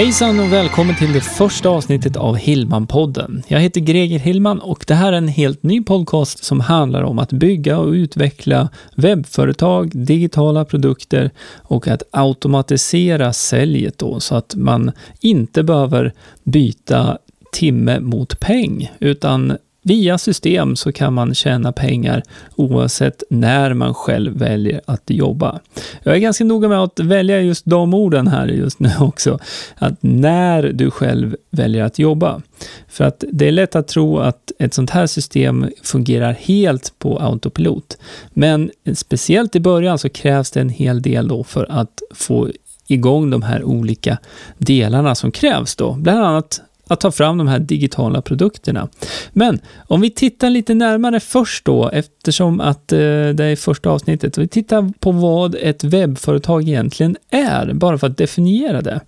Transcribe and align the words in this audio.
Hejsan 0.00 0.40
och 0.40 0.52
välkommen 0.52 0.96
till 0.96 1.12
det 1.12 1.20
första 1.20 1.68
avsnittet 1.68 2.16
av 2.16 2.36
Hillman-podden. 2.36 3.42
Jag 3.48 3.60
heter 3.60 3.80
Greger 3.80 4.18
Hillman 4.18 4.60
och 4.60 4.84
det 4.86 4.94
här 4.94 5.12
är 5.12 5.16
en 5.16 5.28
helt 5.28 5.62
ny 5.62 5.82
podcast 5.82 6.44
som 6.44 6.60
handlar 6.60 7.02
om 7.02 7.18
att 7.18 7.32
bygga 7.32 7.78
och 7.78 7.92
utveckla 7.92 8.68
webbföretag, 8.96 9.90
digitala 9.94 10.64
produkter 10.64 11.30
och 11.56 11.88
att 11.88 12.02
automatisera 12.10 13.32
säljet 13.32 13.98
då 13.98 14.20
så 14.20 14.34
att 14.34 14.54
man 14.54 14.92
inte 15.20 15.62
behöver 15.62 16.12
byta 16.44 17.18
timme 17.52 18.00
mot 18.00 18.40
peng 18.40 18.92
utan 19.00 19.56
Via 19.82 20.18
system 20.18 20.76
så 20.76 20.92
kan 20.92 21.14
man 21.14 21.34
tjäna 21.34 21.72
pengar 21.72 22.22
oavsett 22.56 23.22
när 23.30 23.74
man 23.74 23.94
själv 23.94 24.38
väljer 24.38 24.80
att 24.86 25.02
jobba. 25.06 25.60
Jag 26.02 26.14
är 26.14 26.18
ganska 26.18 26.44
noga 26.44 26.68
med 26.68 26.78
att 26.78 27.00
välja 27.00 27.40
just 27.40 27.64
de 27.66 27.94
orden 27.94 28.28
här 28.28 28.46
just 28.46 28.80
nu 28.80 28.90
också. 29.00 29.38
Att 29.76 29.94
när 30.00 30.62
du 30.62 30.90
själv 30.90 31.36
väljer 31.50 31.84
att 31.84 31.98
jobba. 31.98 32.42
För 32.88 33.04
att 33.04 33.24
det 33.32 33.48
är 33.48 33.52
lätt 33.52 33.76
att 33.76 33.88
tro 33.88 34.18
att 34.18 34.52
ett 34.58 34.74
sånt 34.74 34.90
här 34.90 35.06
system 35.06 35.70
fungerar 35.82 36.32
helt 36.32 36.94
på 36.98 37.18
autopilot. 37.18 37.98
Men 38.32 38.70
speciellt 38.94 39.56
i 39.56 39.60
början 39.60 39.98
så 39.98 40.08
krävs 40.08 40.50
det 40.50 40.60
en 40.60 40.68
hel 40.68 41.02
del 41.02 41.28
då 41.28 41.44
för 41.44 41.66
att 41.70 42.02
få 42.14 42.48
igång 42.86 43.30
de 43.30 43.42
här 43.42 43.64
olika 43.64 44.18
delarna 44.58 45.14
som 45.14 45.32
krävs 45.32 45.76
då. 45.76 45.92
Bland 45.92 46.24
annat 46.24 46.60
att 46.90 47.00
ta 47.00 47.10
fram 47.10 47.38
de 47.38 47.48
här 47.48 47.58
digitala 47.58 48.22
produkterna. 48.22 48.88
Men 49.32 49.60
om 49.86 50.00
vi 50.00 50.10
tittar 50.10 50.50
lite 50.50 50.74
närmare 50.74 51.20
först 51.20 51.64
då, 51.64 51.88
eftersom 51.88 52.60
att 52.60 52.92
eh, 52.92 52.98
det 52.98 53.44
är 53.44 53.56
första 53.56 53.90
avsnittet, 53.90 54.36
och 54.36 54.42
vi 54.42 54.48
tittar 54.48 54.92
på 54.98 55.12
vad 55.12 55.54
ett 55.54 55.84
webbföretag 55.84 56.68
egentligen 56.68 57.16
är, 57.30 57.72
bara 57.72 57.98
för 57.98 58.06
att 58.06 58.16
definiera 58.16 58.82
det, 58.82 59.00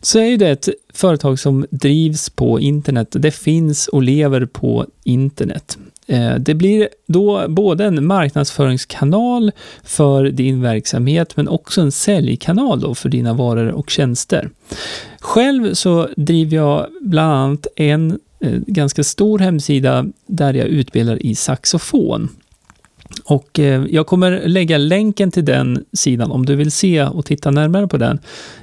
så 0.00 0.18
är 0.18 0.24
ju 0.24 0.36
det 0.36 0.50
ett 0.50 0.68
företag 0.94 1.38
som 1.38 1.66
drivs 1.70 2.30
på 2.30 2.60
internet. 2.60 3.08
Det 3.10 3.30
finns 3.30 3.88
och 3.88 4.02
lever 4.02 4.46
på 4.46 4.86
internet. 5.04 5.78
Eh, 6.10 6.34
det 6.34 6.54
blir 6.54 6.88
då 7.06 7.48
både 7.48 7.84
en 7.84 8.06
marknadsföringskanal 8.06 9.52
för 9.84 10.24
din 10.24 10.62
verksamhet, 10.62 11.36
men 11.36 11.48
också 11.48 11.80
en 11.80 11.92
säljkanal 11.92 12.80
då 12.80 12.94
för 12.94 13.08
dina 13.08 13.34
varor 13.34 13.68
och 13.68 13.90
tjänster. 13.90 14.50
Själv 15.20 15.74
så 15.74 16.08
driver 16.16 16.56
jag 16.56 16.86
bland 17.00 17.32
annat 17.32 17.66
en 17.76 18.18
eh, 18.40 18.52
ganska 18.66 19.04
stor 19.04 19.38
hemsida 19.38 20.06
där 20.26 20.54
jag 20.54 20.66
utbildar 20.66 21.26
i 21.26 21.34
saxofon. 21.34 22.28
Och 23.24 23.58
eh, 23.58 23.84
jag 23.90 24.06
kommer 24.06 24.42
lägga 24.46 24.78
länken 24.78 25.30
till 25.30 25.44
den 25.44 25.84
sidan 25.92 26.30
om 26.30 26.46
du 26.46 26.56
vill 26.56 26.70
se 26.70 27.02
och 27.02 27.24
titta 27.26 27.50
närmare 27.50 27.88
på 27.88 27.96
den 27.96 28.18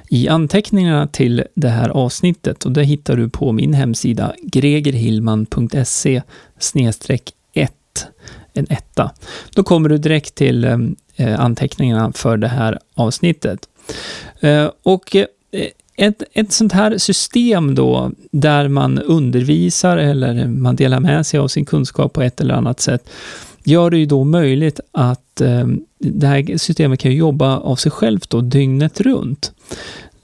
i 0.08 0.28
anteckningarna 0.28 1.06
till 1.06 1.44
det 1.54 1.68
här 1.68 1.88
avsnittet 1.88 2.64
och 2.64 2.72
det 2.72 2.84
hittar 2.84 3.16
du 3.16 3.28
på 3.28 3.52
min 3.52 3.74
hemsida 3.74 4.34
gregerhillman.se 4.42 6.22
en 8.52 8.66
etta. 8.70 9.10
Då 9.54 9.62
kommer 9.62 9.88
du 9.88 9.98
direkt 9.98 10.34
till 10.34 10.64
eh, 10.64 10.78
eh, 11.16 11.40
anteckningarna 11.40 12.12
för 12.12 12.36
det 12.36 12.48
här 12.48 12.78
avsnittet. 12.94 13.68
Eh, 14.40 14.70
och 14.82 15.16
ett, 15.96 16.22
ett 16.32 16.52
sånt 16.52 16.72
här 16.72 16.98
system 16.98 17.74
då, 17.74 18.10
där 18.30 18.68
man 18.68 18.98
undervisar 18.98 19.96
eller 19.96 20.46
man 20.46 20.76
delar 20.76 21.00
med 21.00 21.26
sig 21.26 21.40
av 21.40 21.48
sin 21.48 21.64
kunskap 21.64 22.12
på 22.12 22.22
ett 22.22 22.40
eller 22.40 22.54
annat 22.54 22.80
sätt, 22.80 23.10
gör 23.64 23.90
det 23.90 23.98
ju 23.98 24.06
då 24.06 24.24
möjligt 24.24 24.80
att 24.92 25.40
eh, 25.40 25.66
det 25.98 26.26
här 26.26 26.58
systemet 26.58 27.00
kan 27.00 27.12
jobba 27.12 27.56
av 27.56 27.76
sig 27.76 27.92
självt 27.92 28.30
då, 28.30 28.40
dygnet 28.40 29.00
runt. 29.00 29.52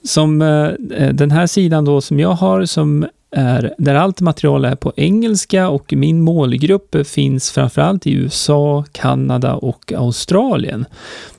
Som 0.05 0.43
eh, 0.43 0.69
den 1.13 1.31
här 1.31 1.47
sidan 1.47 1.85
då 1.85 2.01
som 2.01 2.21
jag 2.21 2.33
har, 2.33 2.65
som 2.65 3.07
är, 3.35 3.75
där 3.79 3.95
allt 3.95 4.21
material 4.21 4.65
är 4.65 4.77
på 4.77 4.93
engelska 4.97 5.69
och 5.69 5.93
min 5.93 6.21
målgrupp 6.21 7.07
finns 7.07 7.51
framförallt 7.51 8.07
i 8.07 8.13
USA, 8.13 8.85
Kanada 8.93 9.55
och 9.55 9.93
Australien. 9.93 10.85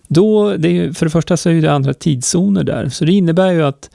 Då, 0.08 0.58
det, 0.58 0.98
för 0.98 1.06
det 1.06 1.10
första 1.10 1.38
så 1.38 1.50
är 1.50 1.62
det 1.62 1.74
andra 1.74 1.94
tidszoner 1.94 2.64
där, 2.64 2.90
så 2.90 3.06
det 3.06 3.12
innebär 3.12 3.52
ju 3.52 3.64
att 3.64 3.90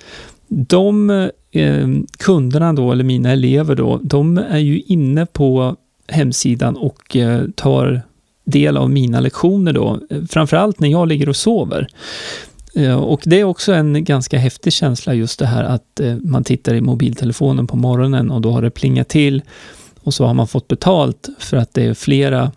de 0.48 1.10
eh, 1.52 1.88
kunderna 2.18 2.72
då, 2.72 2.92
eller 2.92 3.04
mina 3.04 3.32
elever 3.32 3.74
då, 3.74 4.00
de 4.02 4.38
är 4.38 4.58
ju 4.58 4.80
inne 4.80 5.26
på 5.26 5.76
hemsidan 6.08 6.76
och 6.76 7.16
eh, 7.16 7.42
tar 7.54 8.02
del 8.44 8.76
av 8.76 8.90
mina 8.90 9.20
lektioner 9.20 9.72
då, 9.72 10.00
framförallt 10.30 10.80
när 10.80 10.88
jag 10.88 11.08
ligger 11.08 11.28
och 11.28 11.36
sover. 11.36 11.86
Eh, 12.74 12.94
och 12.94 13.22
det 13.24 13.40
är 13.40 13.44
också 13.44 13.72
en 13.72 14.04
ganska 14.04 14.38
häftig 14.38 14.72
känsla 14.72 15.14
just 15.14 15.38
det 15.38 15.46
här 15.46 15.64
att 15.64 16.00
eh, 16.00 16.16
man 16.16 16.44
tittar 16.44 16.74
i 16.74 16.80
mobiltelefonen 16.80 17.66
på 17.66 17.76
morgonen 17.76 18.30
och 18.30 18.40
då 18.40 18.50
har 18.50 18.62
det 18.62 18.70
plingat 18.70 19.08
till 19.08 19.42
och 20.00 20.14
så 20.14 20.26
har 20.26 20.34
man 20.34 20.48
fått 20.48 20.68
betalt 20.68 21.28
för 21.38 21.56
att 21.56 21.74
det 21.74 21.84
är 21.84 21.94
flera, 21.94 22.52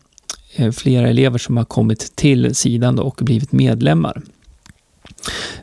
eh, 0.55 0.71
flera 0.71 1.09
elever 1.09 1.37
som 1.37 1.57
har 1.57 1.65
kommit 1.65 2.15
till 2.15 2.55
sidan 2.55 2.99
och 2.99 3.19
blivit 3.21 3.51
medlemmar. 3.51 4.21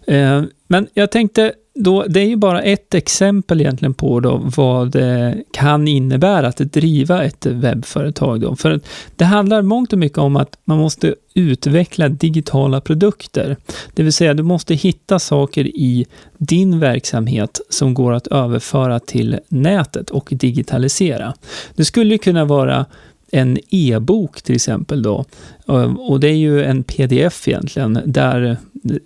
Eh, 0.07 0.43
men 0.69 0.87
jag 0.95 1.11
tänkte 1.11 1.53
då, 1.75 2.05
det 2.09 2.21
är 2.21 2.25
ju 2.25 2.37
bara 2.37 2.63
ett 2.63 2.95
exempel 2.95 3.61
egentligen 3.61 3.95
på 3.95 4.21
då 4.21 4.41
vad 4.57 4.91
det 4.91 5.45
kan 5.53 5.89
innebära 5.89 6.49
att 6.49 6.57
driva 6.57 7.25
ett 7.25 7.47
webbföretag. 7.47 8.41
Då. 8.41 8.57
För 8.57 8.81
det 9.17 9.25
handlar 9.25 9.63
mångt 9.63 9.93
och 9.93 9.99
mycket 9.99 10.19
om 10.19 10.37
att 10.37 10.59
man 10.65 10.79
måste 10.79 11.15
utveckla 11.35 12.09
digitala 12.09 12.81
produkter. 12.81 13.57
Det 13.95 14.03
vill 14.03 14.13
säga, 14.13 14.35
du 14.35 14.43
måste 14.43 14.75
hitta 14.75 15.19
saker 15.19 15.67
i 15.67 16.07
din 16.39 16.81
verksamhet 16.81 17.61
som 17.69 17.95
går 17.95 18.13
att 18.13 18.27
överföra 18.27 19.01
till 19.01 19.39
nätet 19.49 20.11
och 20.11 20.29
digitalisera. 20.31 21.35
Det 21.75 21.85
skulle 21.85 22.19
kunna 22.19 22.45
vara 22.45 22.87
en 23.33 23.59
e-bok 23.71 24.43
till 24.43 24.55
exempel 24.55 25.03
då. 25.03 25.25
Ehm, 25.69 25.97
och 25.97 26.21
det 26.21 26.29
är 26.29 26.37
ju 26.37 26.65
en 26.65 26.83
pdf 26.83 27.49
egentligen, 27.49 28.01
där, 28.05 28.57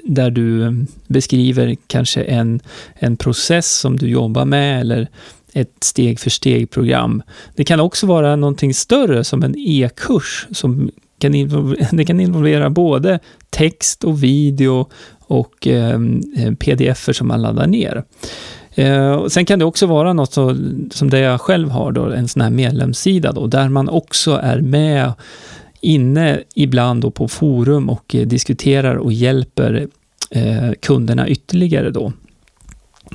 där 0.02 0.30
du 0.30 0.76
beskriver 1.06 1.76
kanske 1.86 2.22
en, 2.22 2.60
en 2.94 3.16
process 3.16 3.78
som 3.78 3.96
du 3.96 4.08
jobbar 4.08 4.44
med 4.44 4.80
eller 4.80 5.08
ett 5.52 5.84
steg 5.84 6.20
för 6.20 6.30
steg-program. 6.30 7.22
Det 7.54 7.64
kan 7.64 7.80
också 7.80 8.06
vara 8.06 8.36
någonting 8.36 8.74
större 8.74 9.24
som 9.24 9.42
en 9.42 9.54
e-kurs 9.58 10.46
som 10.52 10.91
kan 11.18 11.34
involvera, 11.34 11.88
det 11.92 12.04
kan 12.04 12.20
involvera 12.20 12.70
både 12.70 13.18
text 13.50 14.04
och 14.04 14.22
video 14.22 14.88
och 15.26 15.66
ehm, 15.66 16.22
eh, 16.36 16.54
pdf 16.54 17.08
som 17.12 17.28
man 17.28 17.42
laddar 17.42 17.66
ner. 17.66 18.04
Eh, 18.74 19.26
sen 19.26 19.44
kan 19.44 19.58
det 19.58 19.64
också 19.64 19.86
vara 19.86 20.12
något 20.12 20.32
så, 20.32 20.56
som 20.90 21.10
det 21.10 21.18
jag 21.18 21.40
själv 21.40 21.70
har, 21.70 21.92
då, 21.92 22.04
en 22.04 22.28
sån 22.28 22.42
här 22.42 22.50
medlemssida, 22.50 23.32
då, 23.32 23.46
där 23.46 23.68
man 23.68 23.88
också 23.88 24.40
är 24.42 24.60
med 24.60 25.12
inne 25.80 26.42
ibland 26.54 27.02
då 27.02 27.10
på 27.10 27.28
forum 27.28 27.90
och 27.90 28.14
eh, 28.14 28.26
diskuterar 28.26 28.96
och 28.96 29.12
hjälper 29.12 29.86
eh, 30.30 30.70
kunderna 30.80 31.28
ytterligare. 31.28 31.90
Då. 31.90 32.12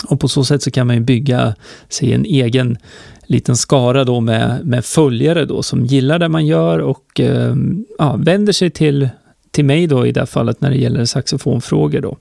Och 0.07 0.19
på 0.19 0.27
så 0.27 0.43
sätt 0.43 0.63
så 0.63 0.71
kan 0.71 0.87
man 0.87 1.05
bygga 1.05 1.55
sig 1.89 2.13
en 2.13 2.25
egen 2.25 2.77
liten 3.25 3.57
skara 3.57 4.03
då 4.03 4.19
med, 4.19 4.65
med 4.65 4.85
följare 4.85 5.45
då 5.45 5.63
som 5.63 5.85
gillar 5.85 6.19
det 6.19 6.29
man 6.29 6.45
gör 6.45 6.79
och 6.79 7.19
eh, 7.19 7.55
ja, 7.97 8.15
vänder 8.19 8.53
sig 8.53 8.69
till, 8.69 9.09
till 9.51 9.65
mig 9.65 9.87
då 9.87 10.07
i 10.07 10.11
det 10.11 10.19
här 10.19 10.25
fallet 10.25 10.61
när 10.61 10.69
det 10.69 10.77
gäller 10.77 11.05
saxofonfrågor. 11.05 12.01
Då. 12.01 12.17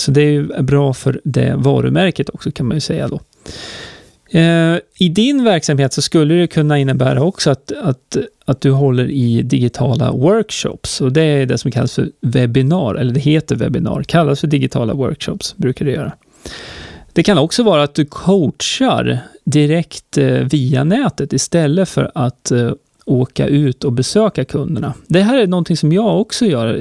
Så 0.00 0.10
det 0.10 0.20
är 0.20 0.62
bra 0.62 0.94
för 0.94 1.20
det 1.24 1.54
varumärket 1.56 2.28
också 2.28 2.50
kan 2.50 2.66
man 2.66 2.76
ju 2.76 2.80
säga 2.80 3.08
då. 3.08 3.20
Eh, 4.38 4.78
I 4.98 5.08
din 5.08 5.44
verksamhet 5.44 5.92
så 5.92 6.02
skulle 6.02 6.34
det 6.34 6.46
kunna 6.46 6.78
innebära 6.78 7.22
också 7.22 7.50
att, 7.50 7.72
att, 7.72 8.16
att 8.44 8.60
du 8.60 8.70
håller 8.70 9.10
i 9.10 9.42
digitala 9.42 10.12
workshops 10.12 11.00
och 11.00 11.12
det 11.12 11.22
är 11.22 11.46
det 11.46 11.58
som 11.58 11.70
kallas 11.70 11.94
för 11.94 12.10
webbinar, 12.20 12.94
eller 12.94 13.14
det 13.14 13.20
heter 13.20 13.56
webbinar, 13.56 14.02
kallas 14.02 14.40
för 14.40 14.46
digitala 14.46 14.94
workshops, 14.94 15.56
brukar 15.56 15.84
det 15.84 15.92
göra. 15.92 16.12
Det 17.12 17.22
kan 17.22 17.38
också 17.38 17.62
vara 17.62 17.82
att 17.82 17.94
du 17.94 18.04
coachar 18.04 19.18
direkt 19.44 20.18
eh, 20.18 20.26
via 20.26 20.84
nätet 20.84 21.32
istället 21.32 21.88
för 21.88 22.10
att 22.14 22.50
eh, 22.50 22.72
åka 23.10 23.46
ut 23.46 23.84
och 23.84 23.92
besöka 23.92 24.44
kunderna. 24.44 24.94
Det 25.06 25.22
här 25.22 25.38
är 25.38 25.46
någonting 25.46 25.76
som 25.76 25.92
jag 25.92 26.20
också 26.20 26.46
gör, 26.46 26.80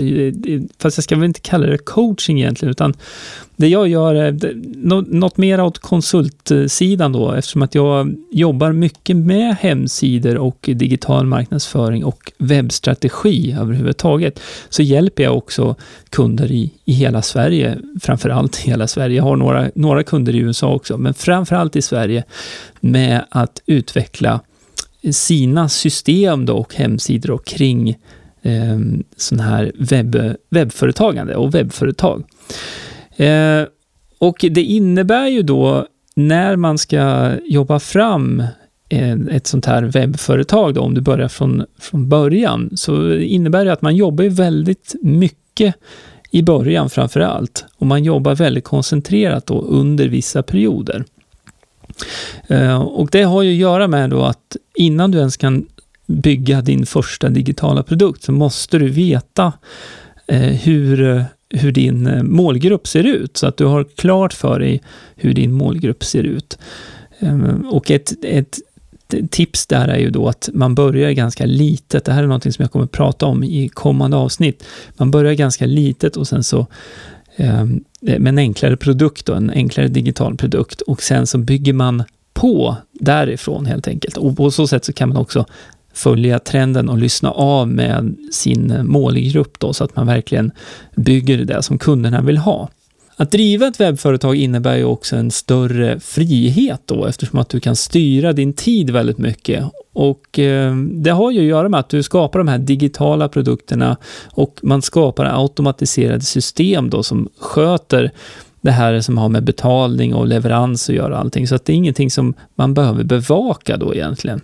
fast 0.82 0.98
jag 0.98 1.04
ska 1.04 1.16
väl 1.16 1.26
inte 1.26 1.40
kalla 1.40 1.68
det 1.68 1.78
coaching 1.78 2.40
egentligen, 2.40 2.72
utan 2.72 2.94
det 3.56 3.68
jag 3.68 3.88
gör 3.88 4.16
är 4.16 4.54
något 5.14 5.38
mer 5.38 5.62
åt 5.62 5.80
konsultsidan 5.80 7.12
då, 7.12 7.32
eftersom 7.32 7.62
att 7.62 7.76
jag 7.76 8.16
jobbar 8.32 8.72
mycket 8.72 9.18
med 9.18 9.56
hemsidor 9.56 10.38
och 10.38 10.70
digital 10.74 11.26
marknadsföring 11.26 12.06
och 12.06 12.32
webbstrategi 12.38 13.56
överhuvudtaget, 13.60 14.40
så 14.70 14.82
hjälper 14.82 15.24
jag 15.24 15.38
också 15.38 15.76
kunder 16.10 16.52
i, 16.52 16.72
i 16.86 16.94
hela 16.94 17.22
Sverige, 17.22 17.78
framför 18.02 18.30
allt 18.30 18.66
i 18.66 18.70
hela 18.70 18.88
Sverige. 18.88 19.18
Jag 19.18 19.24
har 19.24 19.36
några, 19.36 19.72
några 19.76 20.04
kunder 20.04 20.36
i 20.36 20.40
USA 20.40 20.74
också, 20.74 20.98
men 20.98 21.14
framför 21.14 21.56
allt 21.56 21.76
i 21.76 21.82
Sverige, 21.82 22.24
med 22.80 23.26
att 23.30 23.62
utveckla 23.66 24.40
sina 25.12 25.70
system 25.70 26.46
då 26.46 26.58
och 26.58 26.76
hemsidor 26.76 27.32
och 27.32 27.46
kring 27.46 27.90
eh, 28.42 28.80
sån 29.18 29.40
här 29.40 29.72
webb, 29.80 30.36
webbföretagande 30.50 31.36
och 31.36 31.56
webbföretag. 31.56 32.24
Eh, 33.16 33.64
och 34.20 34.46
det 34.52 34.64
innebär 34.64 35.28
ju 35.28 35.42
då 35.42 35.88
när 36.16 36.56
man 36.56 36.78
ska 36.78 37.32
jobba 37.46 37.80
fram 37.80 38.44
eh, 38.90 39.14
ett 39.32 39.48
sånt 39.48 39.66
här 39.66 39.84
webbföretag, 39.84 40.74
då, 40.74 40.82
om 40.82 40.94
du 40.94 41.02
börjar 41.02 41.28
från, 41.28 41.66
från 41.80 42.10
början, 42.10 42.70
så 42.76 43.14
innebär 43.14 43.66
det 43.66 43.74
att 43.74 43.82
man 43.82 43.96
jobbar 43.96 44.24
väldigt 44.24 44.96
mycket 45.02 45.76
i 46.32 46.42
början 46.42 46.90
framför 46.90 47.20
allt. 47.20 47.66
Och 47.78 47.88
man 47.88 48.04
jobbar 48.04 48.36
väldigt 48.36 48.64
koncentrerat 48.64 49.46
då 49.46 49.62
under 49.62 50.08
vissa 50.08 50.44
perioder. 50.44 51.06
Eh, 52.48 52.82
och 52.82 53.10
det 53.12 53.24
har 53.24 53.44
ju 53.44 53.52
att 53.52 53.58
göra 53.58 53.88
med 53.88 54.10
då 54.10 54.24
att 54.24 54.56
innan 54.76 55.12
du 55.12 55.18
ens 55.18 55.38
kan 55.38 55.66
bygga 56.06 56.62
din 56.62 56.86
första 56.86 57.30
digitala 57.30 57.84
produkt 57.84 58.24
så 58.24 58.32
måste 58.32 58.78
du 58.78 58.90
veta 58.90 59.54
eh, 60.28 60.40
hur, 60.40 61.18
eh, 61.18 61.24
hur 61.50 61.72
din 61.72 62.20
målgrupp 62.36 62.88
ser 62.88 63.04
ut, 63.04 63.38
så 63.38 63.48
att 63.48 63.58
du 63.58 63.66
har 63.66 63.84
klart 63.84 64.34
för 64.34 64.60
dig 64.60 64.82
hur 65.16 65.34
din 65.34 65.52
målgrupp 65.52 66.04
ser 66.04 66.24
ut. 66.24 66.58
Och 67.72 67.92
ett, 67.92 68.14
ett 68.24 68.60
tips 69.30 69.68
där 69.68 69.88
är 69.88 69.98
ju 69.98 70.10
då 70.10 70.28
att 70.28 70.50
man 70.54 70.76
börjar 70.76 71.12
ganska 71.12 71.46
litet. 71.46 72.06
Det 72.06 72.12
här 72.12 72.24
är 72.24 72.28
någonting 72.28 72.54
som 72.54 72.64
jag 72.64 72.72
kommer 72.72 72.86
att 72.86 72.92
prata 72.92 73.26
om 73.26 73.44
i 73.44 73.70
kommande 73.70 74.18
avsnitt. 74.18 74.64
Man 74.98 75.12
börjar 75.12 75.34
ganska 75.34 75.66
litet 75.66 76.18
och 76.18 76.28
sen 76.28 76.44
så 76.44 76.68
Ehm, 77.40 77.84
med 78.02 78.28
en 78.28 78.38
enklare 78.38 78.78
produkt, 78.78 79.26
då, 79.26 79.34
en 79.34 79.50
enklare 79.50 79.88
digital 79.88 80.38
produkt 80.38 80.82
och 80.82 81.02
sen 81.04 81.28
så 81.28 81.38
bygger 81.38 81.74
man 81.74 82.04
på 82.34 82.76
därifrån 82.94 83.66
helt 83.66 83.88
enkelt. 83.88 84.18
Och 84.18 84.38
på 84.38 84.52
så 84.52 84.68
sätt 84.68 84.86
så 84.86 84.94
kan 84.94 85.10
man 85.10 85.18
också 85.18 85.46
följa 85.94 86.40
trenden 86.40 86.90
och 86.90 86.98
lyssna 86.98 87.32
av 87.32 87.68
med 87.68 88.16
sin 88.32 88.80
målgrupp 88.84 89.60
då, 89.60 89.74
så 89.74 89.84
att 89.84 89.96
man 89.96 90.08
verkligen 90.08 90.52
bygger 90.96 91.38
det 91.38 91.64
som 91.64 91.78
kunderna 91.78 92.22
vill 92.22 92.38
ha. 92.38 92.70
Att 93.22 93.32
driva 93.32 93.68
ett 93.68 93.80
webbföretag 93.80 94.36
innebär 94.36 94.78
ju 94.78 94.84
också 94.84 95.16
en 95.16 95.32
större 95.32 96.00
frihet 96.00 96.82
då, 96.86 97.06
eftersom 97.06 97.40
att 97.40 97.50
du 97.50 97.60
kan 97.60 97.76
styra 97.76 98.34
din 98.34 98.54
tid 98.54 98.90
väldigt 98.90 99.18
mycket. 99.18 99.66
Och 99.94 100.40
eh, 100.40 100.76
det 100.76 101.10
har 101.10 101.32
ju 101.32 101.40
att 101.40 101.46
göra 101.46 101.70
med 101.70 101.80
att 101.80 101.90
du 101.90 102.04
skapar 102.04 102.40
de 102.40 102.48
här 102.48 102.58
digitala 102.58 103.30
produkterna 103.30 103.98
och 104.26 104.60
man 104.64 104.82
skapar 104.82 105.42
automatiserade 105.42 106.22
system 106.22 106.90
då 106.90 107.04
som 107.04 107.30
sköter 107.40 108.12
det 108.62 108.72
här 108.72 109.02
som 109.02 109.18
har 109.18 109.30
med 109.30 109.44
betalning 109.44 110.14
och 110.14 110.28
leverans 110.28 110.90
att 110.90 110.96
göra 110.96 111.18
allting. 111.18 111.48
Så 111.48 111.56
att 111.56 111.66
det 111.66 111.74
är 111.74 111.78
ingenting 111.78 112.12
som 112.12 112.34
man 112.56 112.74
behöver 112.74 113.04
bevaka 113.04 113.78
då 113.78 113.96
egentligen. 113.96 114.42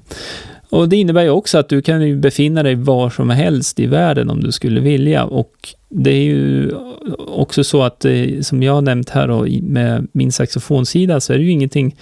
Och 0.76 0.90
det 0.90 0.96
innebär 0.96 1.24
ju 1.24 1.30
också 1.30 1.58
att 1.58 1.70
du 1.70 1.82
kan 1.82 2.22
befinna 2.22 2.64
dig 2.64 2.76
var 2.76 3.10
som 3.10 3.30
helst 3.30 3.80
i 3.80 3.86
världen 3.86 4.30
om 4.30 4.44
du 4.44 4.52
skulle 4.52 4.82
vilja. 4.82 5.26
Och 5.26 5.52
det 5.90 6.12
är 6.12 6.24
ju 6.24 6.72
också 7.28 7.64
så 7.64 7.82
att, 7.84 8.06
eh, 8.06 8.42
som 8.42 8.64
jag 8.64 8.74
har 8.74 8.82
nämnt 8.82 9.10
här 9.10 9.28
då, 9.28 9.46
med 9.62 10.08
min 10.12 10.32
saxofonsida, 10.32 11.20
så 11.20 11.34
är 11.34 11.38
det 11.38 11.44
ju 11.44 11.52
ingenting, 11.52 11.96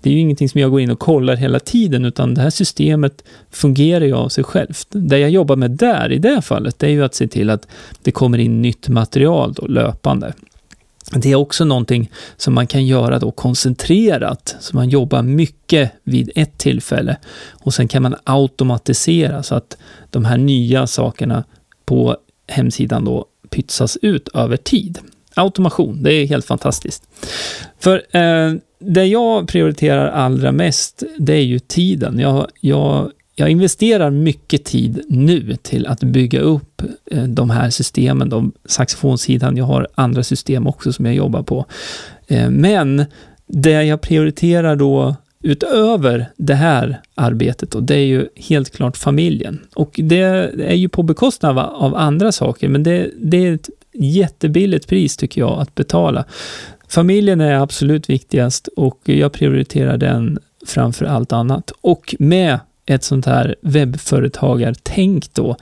det 0.00 0.10
är 0.10 0.14
ju 0.14 0.20
ingenting 0.20 0.48
som 0.48 0.60
jag 0.60 0.70
går 0.70 0.80
in 0.80 0.90
och 0.90 0.98
kollar 0.98 1.36
hela 1.36 1.60
tiden, 1.60 2.04
utan 2.04 2.34
det 2.34 2.40
här 2.40 2.50
systemet 2.50 3.24
fungerar 3.50 4.04
ju 4.04 4.14
av 4.14 4.28
sig 4.28 4.44
självt. 4.44 4.86
Det 4.90 5.18
jag 5.18 5.30
jobbar 5.30 5.56
med 5.56 5.70
där, 5.70 6.12
i 6.12 6.18
det 6.18 6.42
fallet, 6.42 6.78
det 6.78 6.86
är 6.86 6.90
ju 6.90 7.04
att 7.04 7.14
se 7.14 7.28
till 7.28 7.50
att 7.50 7.68
det 8.02 8.10
kommer 8.10 8.38
in 8.38 8.62
nytt 8.62 8.88
material 8.88 9.52
då, 9.52 9.66
löpande. 9.66 10.32
Det 11.12 11.32
är 11.32 11.36
också 11.36 11.64
någonting 11.64 12.10
som 12.36 12.54
man 12.54 12.66
kan 12.66 12.86
göra 12.86 13.18
då 13.18 13.30
koncentrerat, 13.30 14.56
så 14.60 14.76
man 14.76 14.88
jobbar 14.88 15.22
mycket 15.22 15.92
vid 16.04 16.30
ett 16.34 16.58
tillfälle 16.58 17.16
och 17.50 17.74
sen 17.74 17.88
kan 17.88 18.02
man 18.02 18.16
automatisera 18.24 19.42
så 19.42 19.54
att 19.54 19.76
de 20.10 20.24
här 20.24 20.38
nya 20.38 20.86
sakerna 20.86 21.44
på 21.84 22.16
hemsidan 22.48 23.04
då 23.04 23.26
pytsas 23.50 23.98
ut 24.02 24.28
över 24.34 24.56
tid. 24.56 24.98
Automation, 25.34 26.02
det 26.02 26.14
är 26.14 26.26
helt 26.26 26.46
fantastiskt. 26.46 27.02
För 27.78 28.16
eh, 28.16 28.54
det 28.78 29.04
jag 29.04 29.48
prioriterar 29.48 30.08
allra 30.08 30.52
mest, 30.52 31.02
det 31.18 31.34
är 31.34 31.44
ju 31.44 31.58
tiden. 31.58 32.18
Jag, 32.18 32.46
jag 32.60 33.10
jag 33.38 33.50
investerar 33.50 34.10
mycket 34.10 34.64
tid 34.64 35.04
nu 35.08 35.56
till 35.62 35.86
att 35.86 36.00
bygga 36.00 36.40
upp 36.40 36.82
eh, 37.10 37.22
de 37.22 37.50
här 37.50 37.70
systemen, 37.70 38.28
de 38.28 38.52
saxofonsidan, 38.64 39.56
jag 39.56 39.64
har 39.64 39.88
andra 39.94 40.22
system 40.22 40.66
också 40.66 40.92
som 40.92 41.06
jag 41.06 41.14
jobbar 41.14 41.42
på. 41.42 41.66
Eh, 42.26 42.50
men 42.50 43.04
det 43.46 43.84
jag 43.84 44.00
prioriterar 44.00 44.76
då 44.76 45.16
utöver 45.42 46.26
det 46.36 46.54
här 46.54 47.00
arbetet 47.14 47.74
och 47.74 47.82
det 47.82 47.94
är 47.94 48.04
ju 48.04 48.28
helt 48.36 48.70
klart 48.70 48.96
familjen. 48.96 49.60
Och 49.74 50.00
det 50.02 50.22
är 50.66 50.74
ju 50.74 50.88
på 50.88 51.02
bekostnad 51.02 51.58
av 51.58 51.94
andra 51.94 52.32
saker, 52.32 52.68
men 52.68 52.82
det, 52.82 53.10
det 53.18 53.36
är 53.36 53.54
ett 53.54 53.70
jättebilligt 53.92 54.88
pris 54.88 55.16
tycker 55.16 55.40
jag 55.40 55.60
att 55.60 55.74
betala. 55.74 56.24
Familjen 56.88 57.40
är 57.40 57.54
absolut 57.54 58.10
viktigast 58.10 58.68
och 58.76 59.00
jag 59.04 59.32
prioriterar 59.32 59.96
den 59.96 60.38
framför 60.66 61.04
allt 61.04 61.32
annat. 61.32 61.72
Och 61.80 62.16
med 62.18 62.58
ett 62.86 63.04
sånt 63.04 63.26
här 63.26 63.56
webbföretagartänk 63.60 65.34
då, 65.34 65.56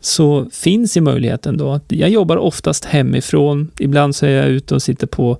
så 0.00 0.46
finns 0.52 0.96
ju 0.96 1.00
möjligheten 1.00 1.56
då 1.56 1.70
att 1.72 1.84
jag 1.88 2.10
jobbar 2.10 2.36
oftast 2.36 2.84
hemifrån. 2.84 3.70
Ibland 3.78 4.16
så 4.16 4.26
är 4.26 4.30
jag 4.30 4.48
ute 4.48 4.74
och 4.74 4.82
sitter 4.82 5.06
på, 5.06 5.38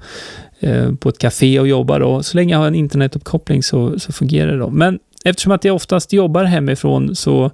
eh, 0.60 0.94
på 0.94 1.08
ett 1.08 1.18
café 1.18 1.60
och 1.60 1.68
jobbar 1.68 2.00
och 2.00 2.26
så 2.26 2.36
länge 2.36 2.54
jag 2.54 2.58
har 2.58 2.66
en 2.66 2.74
internetuppkoppling 2.74 3.62
så, 3.62 3.98
så 3.98 4.12
fungerar 4.12 4.52
det 4.52 4.58
då. 4.58 4.70
Men 4.70 4.98
eftersom 5.24 5.52
att 5.52 5.64
jag 5.64 5.76
oftast 5.76 6.12
jobbar 6.12 6.44
hemifrån 6.44 7.16
så 7.16 7.50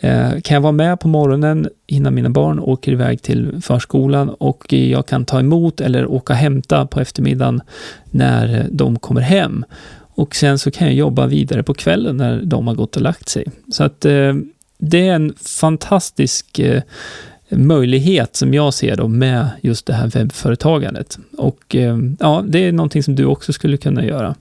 eh, 0.00 0.30
kan 0.30 0.54
jag 0.54 0.60
vara 0.60 0.72
med 0.72 1.00
på 1.00 1.08
morgonen 1.08 1.68
innan 1.86 2.14
mina 2.14 2.30
barn 2.30 2.58
åker 2.58 2.92
iväg 2.92 3.22
till 3.22 3.60
förskolan 3.62 4.28
och 4.28 4.72
jag 4.72 5.06
kan 5.06 5.24
ta 5.24 5.40
emot 5.40 5.80
eller 5.80 6.06
åka 6.06 6.32
och 6.32 6.38
hämta 6.38 6.86
på 6.86 7.00
eftermiddagen 7.00 7.60
när 8.10 8.66
de 8.70 8.98
kommer 8.98 9.20
hem. 9.20 9.64
Och 10.18 10.36
sen 10.36 10.58
så 10.58 10.70
kan 10.70 10.86
jag 10.86 10.96
jobba 10.96 11.26
vidare 11.26 11.62
på 11.62 11.74
kvällen 11.74 12.16
när 12.16 12.42
de 12.42 12.66
har 12.66 12.74
gått 12.74 12.96
och 12.96 13.02
lagt 13.02 13.28
sig. 13.28 13.44
Så 13.72 13.84
att 13.84 14.04
eh, 14.04 14.34
det 14.78 15.08
är 15.08 15.14
en 15.14 15.34
fantastisk 15.44 16.58
eh, 16.58 16.82
möjlighet 17.48 18.36
som 18.36 18.54
jag 18.54 18.74
ser 18.74 18.96
då 18.96 19.08
med 19.08 19.48
just 19.60 19.86
det 19.86 19.92
här 19.92 20.06
webbföretagandet. 20.06 21.18
Och 21.36 21.76
eh, 21.76 21.98
ja, 22.20 22.44
det 22.48 22.58
är 22.58 22.72
någonting 22.72 23.02
som 23.02 23.14
du 23.14 23.24
också 23.24 23.52
skulle 23.52 23.76
kunna 23.76 24.04
göra. 24.04 24.34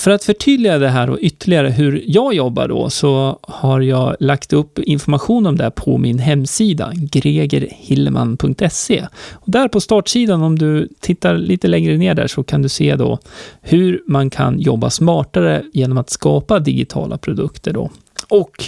För 0.00 0.10
att 0.10 0.24
förtydliga 0.24 0.78
det 0.78 0.88
här 0.88 1.10
och 1.10 1.18
ytterligare 1.20 1.68
hur 1.68 2.04
jag 2.06 2.34
jobbar 2.34 2.68
då, 2.68 2.90
så 2.90 3.38
har 3.42 3.80
jag 3.80 4.16
lagt 4.20 4.52
upp 4.52 4.78
information 4.78 5.46
om 5.46 5.56
det 5.56 5.70
på 5.70 5.98
min 5.98 6.18
hemsida, 6.18 6.92
gregerhillman.se. 6.94 9.06
Och 9.32 9.50
där 9.50 9.68
på 9.68 9.80
startsidan, 9.80 10.42
om 10.42 10.58
du 10.58 10.88
tittar 11.00 11.38
lite 11.38 11.68
längre 11.68 11.96
ner 11.96 12.14
där, 12.14 12.26
så 12.26 12.42
kan 12.42 12.62
du 12.62 12.68
se 12.68 12.96
då 12.96 13.18
hur 13.60 14.02
man 14.06 14.30
kan 14.30 14.60
jobba 14.60 14.90
smartare 14.90 15.62
genom 15.72 15.98
att 15.98 16.10
skapa 16.10 16.58
digitala 16.58 17.18
produkter 17.18 17.72
då. 17.72 17.90
Och 18.28 18.64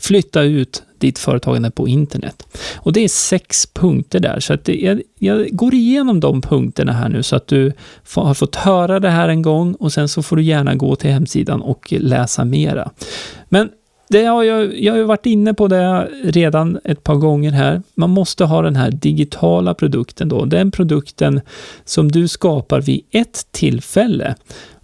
flytta 0.00 0.42
ut 0.42 0.82
ditt 1.02 1.18
företagande 1.18 1.70
på 1.70 1.88
internet. 1.88 2.46
Och 2.76 2.92
det 2.92 3.04
är 3.04 3.08
sex 3.08 3.66
punkter 3.66 4.20
där, 4.20 4.40
så 4.40 4.52
att 4.52 4.64
det, 4.64 4.74
jag, 4.74 5.02
jag, 5.18 5.48
går 5.50 5.74
igenom 5.74 6.20
de 6.20 6.40
punkterna 6.40 6.92
här 6.92 7.08
nu 7.08 7.22
så 7.22 7.36
att 7.36 7.46
du 7.46 7.72
får, 8.04 8.22
har 8.22 8.34
fått 8.34 8.56
höra 8.56 9.00
det 9.00 9.10
här 9.10 9.28
en 9.28 9.42
gång 9.42 9.74
och 9.74 9.92
sen 9.92 10.08
så 10.08 10.22
får 10.22 10.36
du 10.36 10.42
gärna 10.42 10.74
gå 10.74 10.96
till 10.96 11.10
hemsidan 11.10 11.62
och 11.62 11.92
läsa 11.92 12.44
mera. 12.44 12.90
Men 13.48 13.70
det 14.08 14.24
har 14.24 14.42
jag, 14.42 14.80
jag 14.80 14.92
har 14.92 14.98
ju 14.98 15.04
varit 15.04 15.26
inne 15.26 15.54
på 15.54 15.68
det 15.68 16.08
redan 16.24 16.78
ett 16.84 17.04
par 17.04 17.14
gånger 17.14 17.50
här. 17.50 17.82
Man 17.94 18.10
måste 18.10 18.44
ha 18.44 18.62
den 18.62 18.76
här 18.76 18.90
digitala 18.90 19.74
produkten 19.74 20.28
då, 20.28 20.44
den 20.44 20.70
produkten 20.70 21.40
som 21.84 22.12
du 22.12 22.28
skapar 22.28 22.80
vid 22.80 23.00
ett 23.10 23.46
tillfälle. 23.50 24.34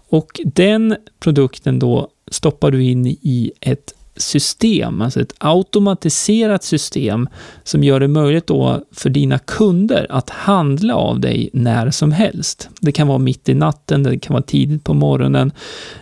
Och 0.09 0.41
den 0.45 0.97
produkten 1.21 1.79
då 1.79 2.09
stoppar 2.31 2.71
du 2.71 2.85
in 2.85 3.07
i 3.07 3.53
ett 3.61 3.95
system, 4.19 5.03
alltså 5.03 5.21
ett 5.21 5.35
automatiserat 5.39 6.65
system 6.65 7.29
som 7.65 7.85
gör 7.85 8.01
det 8.01 8.09
möjligt 8.09 8.47
då 8.47 8.85
för 8.93 9.11
dina 9.11 9.39
kunder 9.39 10.07
att 10.11 10.31
handla 10.31 10.95
av 10.95 11.21
dig 11.21 11.51
när 11.53 11.91
som 11.91 12.13
helst. 12.13 12.69
Det 12.81 12.93
kan 12.93 13.09
vara 13.09 13.19
mitt 13.19 13.49
i 13.49 13.55
natten, 13.55 14.03
det 14.03 14.19
kan 14.19 14.35
vara 14.35 14.43
tidigt 14.43 14.85
på 14.85 14.95
morgonen, 14.95 15.53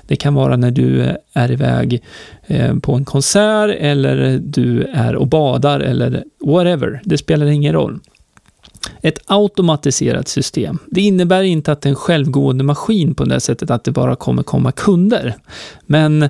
det 0.06 0.16
kan 0.16 0.34
vara 0.34 0.56
när 0.56 0.70
du 0.70 1.16
är 1.32 1.52
iväg 1.52 2.02
eh, 2.46 2.76
på 2.76 2.94
en 2.94 3.04
konsert 3.04 3.76
eller 3.78 4.38
du 4.38 4.82
är 4.82 5.16
och 5.16 5.26
badar 5.26 5.80
eller 5.80 6.24
whatever. 6.44 7.00
Det 7.04 7.18
spelar 7.18 7.46
ingen 7.46 7.72
roll. 7.72 8.00
Ett 9.00 9.18
automatiserat 9.26 10.28
system. 10.28 10.78
Det 10.86 11.00
innebär 11.00 11.42
inte 11.42 11.72
att 11.72 11.80
det 11.80 11.88
är 11.88 11.90
en 11.90 11.96
självgående 11.96 12.64
maskin 12.64 13.14
på 13.14 13.24
det 13.24 13.40
sättet 13.40 13.70
att 13.70 13.84
det 13.84 13.90
bara 13.90 14.16
kommer 14.16 14.42
komma 14.42 14.72
kunder. 14.72 15.34
Men 15.86 16.28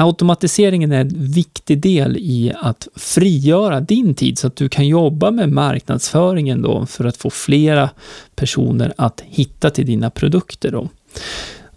automatiseringen 0.00 0.92
är 0.92 1.00
en 1.00 1.30
viktig 1.32 1.80
del 1.80 2.16
i 2.16 2.52
att 2.60 2.88
frigöra 2.96 3.80
din 3.80 4.14
tid 4.14 4.38
så 4.38 4.46
att 4.46 4.56
du 4.56 4.68
kan 4.68 4.88
jobba 4.88 5.30
med 5.30 5.52
marknadsföringen 5.52 6.62
då 6.62 6.86
för 6.86 7.04
att 7.04 7.16
få 7.16 7.30
flera 7.30 7.90
personer 8.34 8.92
att 8.96 9.20
hitta 9.26 9.70
till 9.70 9.86
dina 9.86 10.10
produkter. 10.10 10.70
Då. 10.70 10.88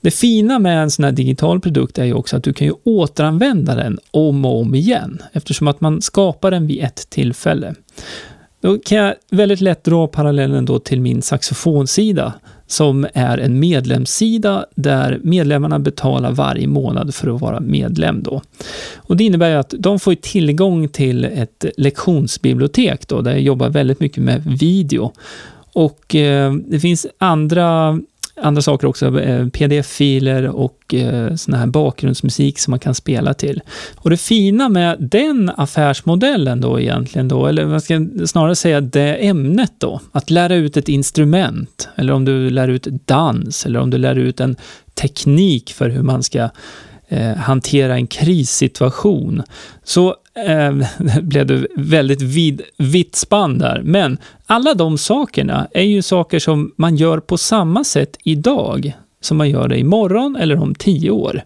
Det 0.01 0.11
fina 0.11 0.59
med 0.59 0.83
en 0.83 0.91
sån 0.91 1.05
här 1.05 1.11
digital 1.11 1.59
produkt 1.59 1.97
är 1.97 2.05
ju 2.05 2.13
också 2.13 2.37
att 2.37 2.43
du 2.43 2.53
kan 2.53 2.67
ju 2.67 2.73
återanvända 2.83 3.75
den 3.75 3.99
om 4.11 4.45
och 4.45 4.61
om 4.61 4.75
igen 4.75 5.21
eftersom 5.33 5.67
att 5.67 5.81
man 5.81 6.01
skapar 6.01 6.51
den 6.51 6.67
vid 6.67 6.83
ett 6.83 7.09
tillfälle. 7.09 7.75
Då 8.63 8.77
kan 8.77 8.97
jag 8.97 9.15
väldigt 9.31 9.61
lätt 9.61 9.83
dra 9.83 10.07
parallellen 10.07 10.65
då 10.65 10.79
till 10.79 11.01
min 11.01 11.21
saxofonsida 11.21 12.33
som 12.67 13.07
är 13.13 13.37
en 13.37 13.59
medlemssida 13.59 14.65
där 14.75 15.19
medlemmarna 15.23 15.79
betalar 15.79 16.31
varje 16.31 16.67
månad 16.67 17.15
för 17.15 17.35
att 17.35 17.41
vara 17.41 17.59
medlem. 17.59 18.23
Då. 18.23 18.41
Och 18.95 19.17
det 19.17 19.23
innebär 19.23 19.55
att 19.55 19.73
de 19.77 19.99
får 19.99 20.15
tillgång 20.15 20.87
till 20.87 21.25
ett 21.25 21.65
lektionsbibliotek 21.77 23.07
då, 23.07 23.21
där 23.21 23.31
jag 23.31 23.41
jobbar 23.41 23.69
väldigt 23.69 23.99
mycket 23.99 24.23
med 24.23 24.43
video. 24.43 25.11
Och 25.73 26.15
eh, 26.15 26.53
det 26.53 26.79
finns 26.79 27.07
andra 27.17 27.99
andra 28.43 28.61
saker 28.61 28.87
också, 28.87 29.21
eh, 29.21 29.47
pdf-filer 29.47 30.47
och 30.47 30.93
eh, 30.93 31.35
sån 31.35 31.53
här 31.53 31.67
bakgrundsmusik 31.67 32.59
som 32.59 32.71
man 32.71 32.79
kan 32.79 32.95
spela 32.95 33.33
till. 33.33 33.61
Och 33.95 34.09
det 34.09 34.17
fina 34.17 34.69
med 34.69 34.97
den 34.99 35.51
affärsmodellen 35.57 36.61
då 36.61 36.79
egentligen 36.79 37.27
då, 37.27 37.47
eller 37.47 37.65
man 37.65 37.81
ska 37.81 38.07
snarare 38.25 38.55
säga 38.55 38.81
det 38.81 39.15
ämnet 39.15 39.73
då, 39.77 40.01
att 40.11 40.29
lära 40.29 40.55
ut 40.55 40.77
ett 40.77 40.89
instrument, 40.89 41.89
eller 41.95 42.13
om 42.13 42.25
du 42.25 42.49
lär 42.49 42.67
ut 42.67 42.87
dans, 43.05 43.65
eller 43.65 43.79
om 43.79 43.89
du 43.89 43.97
lär 43.97 44.15
ut 44.15 44.39
en 44.39 44.55
teknik 44.93 45.73
för 45.73 45.89
hur 45.89 46.03
man 46.03 46.23
ska 46.23 46.49
eh, 47.13 47.35
hantera 47.35 47.95
en 47.95 48.07
krissituation, 48.07 49.43
så 49.83 50.15
eh, 50.47 50.71
blev 51.21 51.45
det 51.45 51.67
väldigt 51.75 52.21
vid, 52.21 52.61
vitt 52.77 53.15
spann 53.15 53.57
där. 53.57 53.81
Men 53.83 54.17
alla 54.45 54.73
de 54.73 54.97
sakerna 54.97 55.67
är 55.71 55.83
ju 55.83 56.01
saker 56.01 56.39
som 56.39 56.73
man 56.75 56.95
gör 56.95 57.19
på 57.19 57.37
samma 57.37 57.83
sätt 57.83 58.17
idag 58.23 58.93
som 59.21 59.37
man 59.37 59.49
gör 59.49 59.67
det 59.67 59.79
imorgon 59.79 60.35
eller 60.35 60.61
om 60.61 60.75
tio 60.75 61.11
år. 61.11 61.43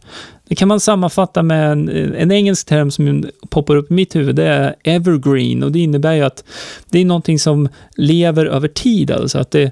Det 0.48 0.56
kan 0.56 0.68
man 0.68 0.80
sammanfatta 0.80 1.44
med 1.44 1.72
en, 1.72 1.90
en 2.16 2.32
engelsk 2.32 2.68
term 2.68 2.92
som 2.92 3.26
poppar 3.50 3.76
upp 3.76 3.92
i 3.92 3.94
mitt 3.94 4.16
huvud, 4.16 4.36
det 4.36 4.48
är 4.48 4.76
evergreen 4.84 5.64
och 5.64 5.72
det 5.72 5.80
innebär 5.80 6.14
ju 6.14 6.22
att 6.22 6.44
det 6.90 7.00
är 7.00 7.06
någonting 7.06 7.40
som 7.40 7.70
lever 7.96 8.46
över 8.46 8.68
tid, 8.68 9.12
alltså 9.12 9.40
att 9.40 9.52
det, 9.52 9.72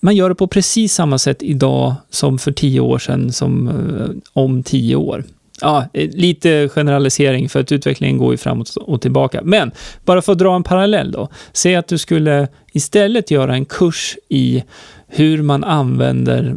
man 0.00 0.16
gör 0.16 0.28
det 0.28 0.34
på 0.34 0.46
precis 0.46 0.94
samma 0.94 1.18
sätt 1.18 1.42
idag 1.42 1.94
som 2.10 2.38
för 2.38 2.52
tio 2.52 2.80
år 2.80 2.98
sedan, 2.98 3.32
som 3.32 3.68
eh, 3.68 4.32
om 4.32 4.62
tio 4.62 4.96
år 4.96 5.24
ja, 5.60 5.84
eh, 5.92 6.10
lite 6.10 6.68
generalisering 6.68 7.48
för 7.48 7.60
att 7.60 7.72
utvecklingen 7.72 8.18
går 8.18 8.32
ju 8.32 8.36
framåt 8.36 8.76
och 8.76 9.00
tillbaka. 9.00 9.40
Men 9.44 9.72
bara 10.04 10.22
för 10.22 10.32
att 10.32 10.38
dra 10.38 10.56
en 10.56 10.62
parallell 10.62 11.12
då. 11.12 11.28
Säg 11.52 11.76
att 11.76 11.88
du 11.88 11.98
skulle 11.98 12.48
istället 12.72 13.30
göra 13.30 13.54
en 13.54 13.64
kurs 13.64 14.16
i 14.28 14.62
hur 15.08 15.42
man 15.42 15.64
använder 15.64 16.56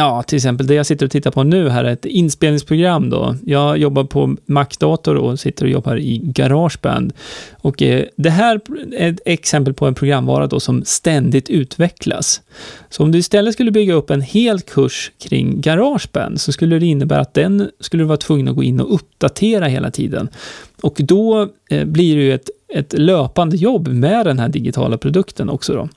Ja, 0.00 0.22
till 0.22 0.36
exempel 0.36 0.66
det 0.66 0.74
jag 0.74 0.86
sitter 0.86 1.06
och 1.06 1.12
tittar 1.12 1.30
på 1.30 1.42
nu 1.42 1.68
här 1.68 1.84
är 1.84 1.92
ett 1.92 2.04
inspelningsprogram 2.04 3.10
då. 3.10 3.36
Jag 3.44 3.78
jobbar 3.78 4.04
på 4.04 4.36
Mac-dator 4.46 5.16
och 5.16 5.40
sitter 5.40 5.64
och 5.64 5.70
jobbar 5.70 5.96
i 5.96 6.20
Garageband. 6.24 7.12
Och 7.60 7.82
eh, 7.82 8.04
det 8.16 8.30
här 8.30 8.60
är 8.96 9.12
ett 9.12 9.20
exempel 9.24 9.74
på 9.74 9.86
en 9.86 9.94
programvara 9.94 10.46
då 10.46 10.60
som 10.60 10.82
ständigt 10.84 11.50
utvecklas. 11.50 12.42
Så 12.88 13.02
om 13.02 13.12
du 13.12 13.18
istället 13.18 13.54
skulle 13.54 13.70
bygga 13.70 13.94
upp 13.94 14.10
en 14.10 14.22
hel 14.22 14.60
kurs 14.60 15.12
kring 15.18 15.60
Garageband 15.60 16.40
så 16.40 16.52
skulle 16.52 16.78
det 16.78 16.86
innebära 16.86 17.20
att 17.20 17.34
den 17.34 17.70
skulle 17.80 18.02
du 18.02 18.06
vara 18.06 18.16
tvungen 18.16 18.48
att 18.48 18.56
gå 18.56 18.62
in 18.62 18.80
och 18.80 18.94
uppdatera 18.94 19.66
hela 19.66 19.90
tiden. 19.90 20.28
Och 20.82 20.96
då 20.98 21.48
eh, 21.70 21.84
blir 21.84 22.16
det 22.16 22.22
ju 22.22 22.34
ett, 22.34 22.50
ett 22.74 22.92
löpande 22.92 23.56
jobb 23.56 23.88
med 23.88 24.26
den 24.26 24.38
här 24.38 24.48
digitala 24.48 24.98
produkten 24.98 25.50
också 25.50 25.72
då. 25.72 25.88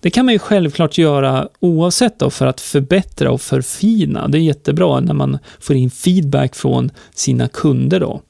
Det 0.00 0.10
kan 0.10 0.24
man 0.24 0.34
ju 0.34 0.38
självklart 0.38 0.98
göra 0.98 1.48
oavsett 1.60 2.18
då 2.18 2.30
för 2.30 2.46
att 2.46 2.60
förbättra 2.60 3.30
och 3.30 3.40
förfina. 3.40 4.28
Det 4.28 4.38
är 4.38 4.42
jättebra 4.42 5.00
när 5.00 5.14
man 5.14 5.38
får 5.60 5.76
in 5.76 5.90
feedback 5.90 6.54
från 6.54 6.90
sina 7.14 7.48
kunder 7.48 8.00
då. 8.00 8.20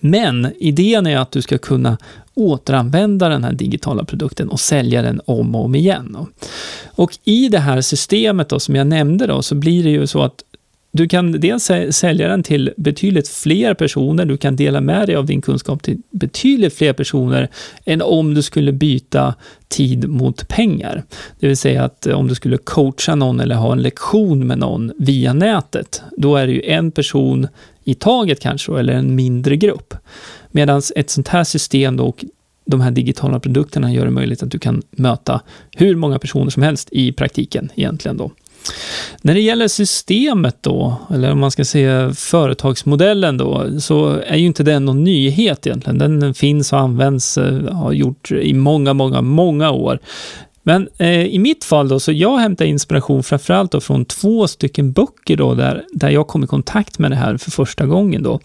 Men 0.00 0.52
idén 0.58 1.06
är 1.06 1.18
att 1.18 1.30
du 1.30 1.42
ska 1.42 1.58
kunna 1.58 1.98
återanvända 2.34 3.28
den 3.28 3.44
här 3.44 3.52
digitala 3.52 4.04
produkten 4.04 4.48
och 4.48 4.60
sälja 4.60 5.02
den 5.02 5.20
om 5.24 5.54
och 5.54 5.64
om 5.64 5.74
igen. 5.74 6.16
Och 6.84 7.18
i 7.24 7.48
det 7.48 7.58
här 7.58 7.80
systemet 7.80 8.48
då, 8.48 8.60
som 8.60 8.76
jag 8.76 8.86
nämnde 8.86 9.26
då, 9.26 9.42
så 9.42 9.54
blir 9.54 9.84
det 9.84 9.90
ju 9.90 10.06
så 10.06 10.22
att 10.22 10.42
du 10.96 11.08
kan 11.08 11.40
dels 11.40 11.70
sälja 11.90 12.28
den 12.28 12.42
till 12.42 12.72
betydligt 12.76 13.28
fler 13.28 13.74
personer, 13.74 14.24
du 14.24 14.36
kan 14.36 14.56
dela 14.56 14.80
med 14.80 15.08
dig 15.08 15.16
av 15.16 15.26
din 15.26 15.42
kunskap 15.42 15.82
till 15.82 15.98
betydligt 16.10 16.74
fler 16.74 16.92
personer 16.92 17.48
än 17.84 18.02
om 18.02 18.34
du 18.34 18.42
skulle 18.42 18.72
byta 18.72 19.34
tid 19.68 20.08
mot 20.08 20.48
pengar. 20.48 21.02
Det 21.40 21.48
vill 21.48 21.56
säga 21.56 21.84
att 21.84 22.06
eh, 22.06 22.14
om 22.18 22.28
du 22.28 22.34
skulle 22.34 22.56
coacha 22.56 23.14
någon 23.14 23.40
eller 23.40 23.54
ha 23.54 23.72
en 23.72 23.82
lektion 23.82 24.46
med 24.46 24.58
någon 24.58 24.92
via 24.98 25.32
nätet, 25.32 26.02
då 26.16 26.36
är 26.36 26.46
det 26.46 26.52
ju 26.52 26.62
en 26.62 26.90
person 26.90 27.48
i 27.84 27.94
taget 27.94 28.40
kanske, 28.40 28.78
eller 28.78 28.92
en 28.92 29.14
mindre 29.14 29.56
grupp. 29.56 29.94
Medan 30.50 30.82
ett 30.96 31.10
sånt 31.10 31.28
här 31.28 31.44
system 31.44 31.96
då, 31.96 32.06
och 32.06 32.24
de 32.64 32.80
här 32.80 32.90
digitala 32.90 33.40
produkterna 33.40 33.92
gör 33.92 34.04
det 34.04 34.10
möjligt 34.10 34.42
att 34.42 34.50
du 34.50 34.58
kan 34.58 34.82
möta 34.90 35.40
hur 35.76 35.96
många 35.96 36.18
personer 36.18 36.50
som 36.50 36.62
helst 36.62 36.88
i 36.92 37.12
praktiken 37.12 37.70
egentligen 37.74 38.16
då. 38.16 38.30
När 39.22 39.34
det 39.34 39.40
gäller 39.40 39.68
systemet 39.68 40.56
då, 40.60 40.96
eller 41.10 41.32
om 41.32 41.38
man 41.38 41.50
ska 41.50 41.64
säga 41.64 42.12
företagsmodellen 42.12 43.36
då, 43.36 43.80
så 43.80 44.08
är 44.26 44.36
ju 44.36 44.46
inte 44.46 44.62
den 44.62 44.84
någon 44.84 45.04
nyhet 45.04 45.66
egentligen. 45.66 45.98
Den 45.98 46.34
finns 46.34 46.72
och 46.72 46.78
används, 46.78 47.38
eh, 47.38 47.74
har 47.74 47.92
gjort 47.92 48.30
i 48.30 48.54
många, 48.54 48.92
många, 48.94 49.22
många 49.22 49.70
år. 49.70 49.98
Men 50.66 50.88
eh, 50.98 51.24
i 51.24 51.38
mitt 51.38 51.64
fall 51.64 51.88
då, 51.88 52.00
så 52.00 52.12
jag 52.12 52.38
hämtar 52.38 52.64
inspiration 52.64 53.22
framförallt 53.22 53.72
då 53.72 53.80
från 53.80 54.04
två 54.04 54.48
stycken 54.48 54.92
böcker 54.92 55.36
då, 55.36 55.54
där, 55.54 55.84
där 55.92 56.10
jag 56.10 56.26
kom 56.26 56.44
i 56.44 56.46
kontakt 56.46 56.98
med 56.98 57.10
det 57.10 57.16
här 57.16 57.36
för 57.36 57.50
första 57.50 57.86
gången 57.86 58.22
då. 58.22 58.40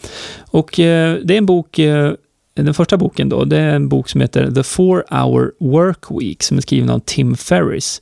Och 0.51 0.79
eh, 0.79 1.17
det 1.23 1.33
är 1.33 1.37
en 1.37 1.45
bok 1.45 1.79
eh, 1.79 2.13
den 2.53 2.73
första 2.73 2.97
boken 2.97 3.29
då, 3.29 3.45
det 3.45 3.57
är 3.57 3.75
en 3.75 3.89
bok 3.89 4.09
som 4.09 4.21
heter 4.21 4.51
The 4.51 4.63
Four 4.63 5.03
Hour 5.11 5.51
Work 5.59 6.21
Week 6.21 6.43
som 6.43 6.57
är 6.57 6.61
skriven 6.61 6.89
av 6.89 6.99
Tim 6.99 7.35
Ferris. 7.35 8.01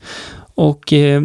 Och 0.55 0.93
eh, 0.93 1.23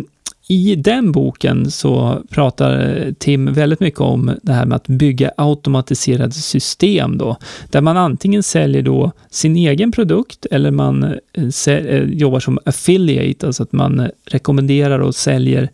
i 0.52 0.76
den 0.76 1.12
boken 1.12 1.70
så 1.70 2.22
pratar 2.30 3.12
Tim 3.18 3.52
väldigt 3.52 3.80
mycket 3.80 4.00
om 4.00 4.30
det 4.42 4.52
här 4.52 4.66
med 4.66 4.76
att 4.76 4.86
bygga 4.86 5.32
automatiserade 5.36 6.32
system 6.32 7.18
då, 7.18 7.36
där 7.70 7.80
man 7.80 7.96
antingen 7.96 8.42
säljer 8.42 8.82
då 8.82 9.12
sin 9.30 9.56
egen 9.56 9.92
produkt 9.92 10.46
eller 10.50 10.70
man 10.70 11.02
eh, 11.32 11.74
eh, 11.74 12.02
jobbar 12.02 12.40
som 12.40 12.58
affiliate, 12.64 13.46
alltså 13.46 13.62
att 13.62 13.72
man 13.72 14.10
rekommenderar 14.26 14.98
och 14.98 15.14
säljer 15.14 15.68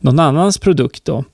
någon 0.00 0.18
annans 0.18 0.58
produkt 0.58 1.04
då. 1.04 1.24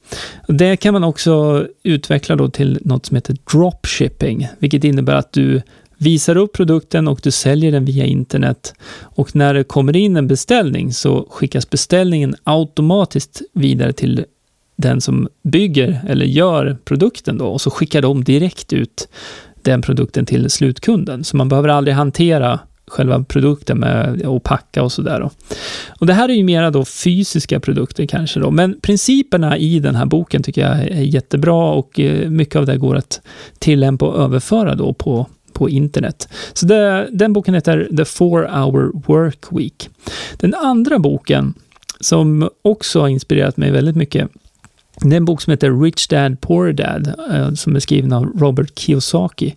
Det 0.49 0.77
kan 0.77 0.93
man 0.93 1.05
också 1.05 1.67
utveckla 1.83 2.37
då 2.37 2.49
till 2.49 2.79
något 2.85 3.07
som 3.07 3.15
heter 3.15 3.37
dropshipping, 3.53 4.49
vilket 4.59 4.85
innebär 4.85 5.15
att 5.15 5.33
du 5.33 5.63
visar 6.01 6.37
upp 6.37 6.53
produkten 6.53 7.09
och 7.09 7.21
du 7.23 7.31
säljer 7.31 7.73
den 7.73 7.85
via 7.85 8.05
internet. 8.05 8.75
Och 9.03 9.37
när 9.37 9.55
det 9.55 9.65
kommer 9.65 9.97
in 9.97 10.17
en 10.17 10.27
beställning 10.27 10.93
så 10.93 11.27
skickas 11.31 11.71
beställningen 11.71 12.35
automatiskt 12.45 13.43
vidare 13.53 13.93
till 13.93 14.25
den 14.77 15.01
som 15.01 15.29
bygger 15.43 16.01
eller 16.09 16.27
gör 16.27 16.79
produkten 16.85 17.39
då 17.39 17.47
och 17.47 17.61
så 17.61 17.71
skickar 17.71 18.03
de 18.03 18.25
direkt 18.25 18.73
ut 18.73 19.09
den 19.63 19.83
produkten 19.83 20.27
till 20.27 20.51
slutkunden. 20.51 21.25
Så 21.25 21.37
man 21.37 21.49
behöver 21.49 21.69
aldrig 21.69 21.95
hantera 21.95 22.61
själva 22.87 23.25
produkten 23.25 23.79
med 23.79 24.27
att 24.27 24.43
packa 24.43 24.83
och 24.83 24.93
sådär. 24.93 25.31
Och 26.01 26.07
det 26.07 26.13
här 26.13 26.29
är 26.29 26.33
ju 26.33 26.45
mera 26.45 26.71
då 26.71 26.85
fysiska 26.85 27.61
produkter 27.61 28.07
kanske 28.07 28.41
då, 28.41 28.51
men 28.51 28.81
principerna 28.81 29.59
i 29.59 29.79
den 29.79 29.95
här 29.95 30.07
boken 30.07 30.43
tycker 30.43 30.61
jag 30.61 30.79
är 30.79 31.03
jättebra 31.03 31.71
och 31.71 32.01
eh, 32.01 32.31
mycket 32.31 32.57
av 32.57 32.67
det 32.67 32.77
går 32.77 32.97
att 32.97 33.21
tillämpa 33.59 34.07
och 34.07 34.23
överföra 34.23 34.75
då 34.75 34.93
på 34.93 35.27
på 35.53 35.69
internet. 35.69 36.29
Så 36.53 36.67
det, 36.67 37.09
den 37.13 37.33
boken 37.33 37.55
heter 37.55 37.89
The 37.97 38.05
Four 38.05 38.43
Hour 38.43 38.93
Work 39.07 39.47
Week. 39.51 39.89
Den 40.37 40.55
andra 40.55 40.99
boken, 40.99 41.55
som 42.01 42.49
också 42.63 43.01
har 43.01 43.09
inspirerat 43.09 43.57
mig 43.57 43.71
väldigt 43.71 43.97
mycket, 43.97 44.29
Det 45.03 45.15
är 45.15 45.17
en 45.17 45.25
bok 45.25 45.43
som 45.43 45.51
heter 45.51 45.83
Rich 45.83 46.09
Dad 46.09 46.41
Poor 46.41 46.73
Dad 46.73 47.15
eh, 47.31 47.53
som 47.53 47.77
är 47.77 47.81
skriven 47.81 48.13
av 48.13 48.25
Robert 48.25 48.79
Kiyosaki. 48.79 49.55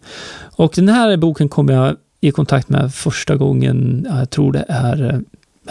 Och 0.55 0.73
den 0.75 0.89
här 0.89 1.17
boken 1.17 1.49
kom 1.49 1.69
jag 1.69 1.95
i 2.21 2.31
kontakt 2.31 2.69
med 2.69 2.93
första 2.93 3.35
gången, 3.35 4.07
jag 4.09 4.29
tror 4.29 4.51
det 4.51 4.65
är, 4.67 5.13
eh, 5.13 5.19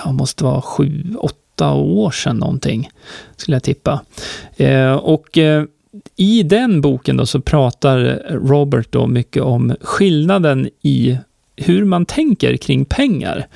ja, 0.05 0.13
måste 0.13 0.45
vara 0.45 0.63
sju, 0.63 1.15
åtta 1.19 1.73
år 1.73 2.11
sedan 2.11 2.37
någonting, 2.37 2.91
skulle 3.37 3.55
jag 3.55 3.63
tippa. 3.63 4.01
Eh, 4.57 4.93
och 4.93 5.39
i 6.17 6.43
den 6.43 6.81
boken 6.81 7.17
då 7.17 7.27
så 7.27 7.41
pratar 7.41 8.23
Robert 8.31 8.93
då 8.93 9.07
mycket 9.07 9.43
om 9.43 9.77
skillnaden 9.81 10.69
i 10.83 11.19
hur 11.57 11.85
man 11.85 12.07
tänker 12.07 12.57
kring 12.57 12.85
pengar. 12.85 13.47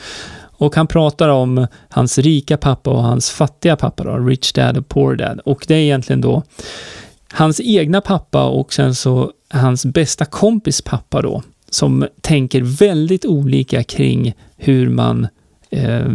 Och 0.59 0.77
han 0.77 0.87
pratar 0.87 1.29
om 1.29 1.67
hans 1.89 2.19
rika 2.19 2.57
pappa 2.57 2.91
och 2.91 3.03
hans 3.03 3.31
fattiga 3.31 3.77
pappa 3.77 4.05
då, 4.05 4.19
Rich 4.19 4.53
Dad 4.53 4.79
och 4.79 4.89
Poor 4.89 5.17
Dad. 5.17 5.41
Och 5.45 5.65
det 5.69 5.75
är 5.75 5.79
egentligen 5.79 6.21
då 6.21 6.43
hans 7.33 7.61
egna 7.61 8.01
pappa 8.01 8.45
och 8.45 8.73
sen 8.73 8.95
så 8.95 9.33
hans 9.51 9.87
bästa 9.87 10.25
kompis 10.25 10.83
pappa 10.83 11.23
då, 11.23 11.43
som 11.71 12.07
tänker 12.21 12.63
väldigt 12.63 13.25
olika 13.25 13.83
kring 13.83 14.35
hur 14.57 14.89
man 14.89 15.29
eh, 15.71 16.07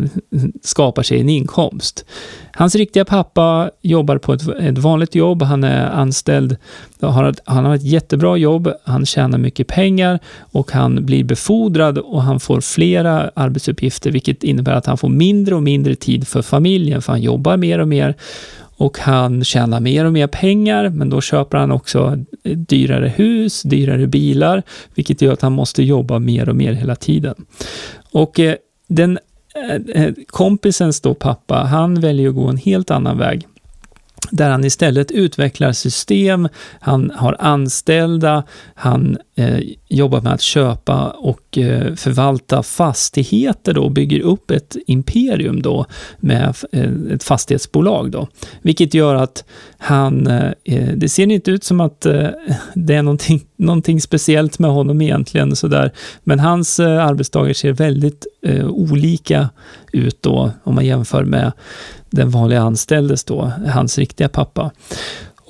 skapar 0.63 1.03
sig 1.03 1.19
en 1.19 1.29
inkomst. 1.29 2.05
Hans 2.53 2.75
riktiga 2.75 3.05
pappa 3.05 3.71
jobbar 3.81 4.17
på 4.17 4.33
ett, 4.33 4.47
ett 4.59 4.77
vanligt 4.77 5.15
jobb, 5.15 5.41
han 5.41 5.63
är 5.63 5.85
anställd, 5.85 6.57
har, 7.01 7.35
han 7.45 7.65
har 7.65 7.75
ett 7.75 7.83
jättebra 7.83 8.37
jobb, 8.37 8.71
han 8.83 9.05
tjänar 9.05 9.37
mycket 9.37 9.67
pengar 9.67 10.19
och 10.39 10.71
han 10.71 11.05
blir 11.05 11.23
befordrad 11.23 11.97
och 11.97 12.23
han 12.23 12.39
får 12.39 12.61
flera 12.61 13.31
arbetsuppgifter, 13.33 14.11
vilket 14.11 14.43
innebär 14.43 14.73
att 14.73 14.85
han 14.85 14.97
får 14.97 15.09
mindre 15.09 15.55
och 15.55 15.63
mindre 15.63 15.95
tid 15.95 16.27
för 16.27 16.41
familjen, 16.41 17.01
för 17.01 17.11
han 17.11 17.21
jobbar 17.21 17.57
mer 17.57 17.79
och 17.79 17.87
mer 17.87 18.15
och 18.81 18.99
han 18.99 19.43
tjänar 19.43 19.79
mer 19.79 20.05
och 20.05 20.13
mer 20.13 20.27
pengar, 20.27 20.89
men 20.89 21.09
då 21.09 21.21
köper 21.21 21.57
han 21.57 21.71
också 21.71 22.17
dyrare 22.43 23.07
hus, 23.07 23.61
dyrare 23.61 24.07
bilar, 24.07 24.63
vilket 24.95 25.21
gör 25.21 25.33
att 25.33 25.41
han 25.41 25.51
måste 25.51 25.83
jobba 25.83 26.19
mer 26.19 26.49
och 26.49 26.55
mer 26.55 26.73
hela 26.73 26.95
tiden. 26.95 27.35
Och 28.11 28.39
eh, 28.39 28.55
den 28.87 29.19
Eh, 29.55 30.03
eh, 30.03 30.13
kompisens 30.27 31.01
då 31.01 31.13
pappa, 31.13 31.55
han 31.55 32.01
väljer 32.01 32.29
att 32.29 32.35
gå 32.35 32.47
en 32.47 32.57
helt 32.57 32.91
annan 32.91 33.17
väg 33.17 33.47
där 34.31 34.49
han 34.49 34.65
istället 34.65 35.11
utvecklar 35.11 35.71
system, 35.71 36.49
han 36.79 37.11
har 37.15 37.35
anställda, 37.39 38.43
han 38.75 39.17
eh, 39.35 39.59
jobbar 39.91 40.21
med 40.21 40.33
att 40.33 40.41
köpa 40.41 41.09
och 41.09 41.57
eh, 41.57 41.95
förvalta 41.95 42.63
fastigheter 42.63 43.73
då, 43.73 43.83
och 43.83 43.91
bygger 43.91 44.19
upp 44.19 44.51
ett 44.51 44.75
imperium 44.87 45.61
då 45.61 45.85
med 46.19 46.55
eh, 46.71 46.91
ett 47.13 47.23
fastighetsbolag 47.23 48.11
då. 48.11 48.27
Vilket 48.61 48.93
gör 48.93 49.15
att 49.15 49.43
han, 49.77 50.27
eh, 50.27 50.87
det 50.95 51.09
ser 51.09 51.31
inte 51.31 51.51
ut 51.51 51.63
som 51.63 51.81
att 51.81 52.01
det 52.73 52.95
är 52.95 53.01
någonting, 53.01 53.41
någonting 53.55 54.01
speciellt 54.01 54.59
med 54.59 54.71
honom 54.71 55.01
egentligen 55.01 55.55
sådär, 55.55 55.91
men 56.23 56.39
hans 56.39 56.79
arbetsdagar 56.79 57.53
ser 57.53 57.71
väldigt 57.71 58.27
olika 58.67 59.49
ut 59.91 60.21
då 60.21 60.51
om 60.63 60.75
man 60.75 60.85
jämför 60.85 61.23
med 61.23 61.51
den 62.09 62.29
vanliga 62.29 62.61
anställdes 62.61 63.23
då, 63.23 63.51
hans 63.67 63.97
riktiga 63.97 64.29
pappa. 64.29 64.71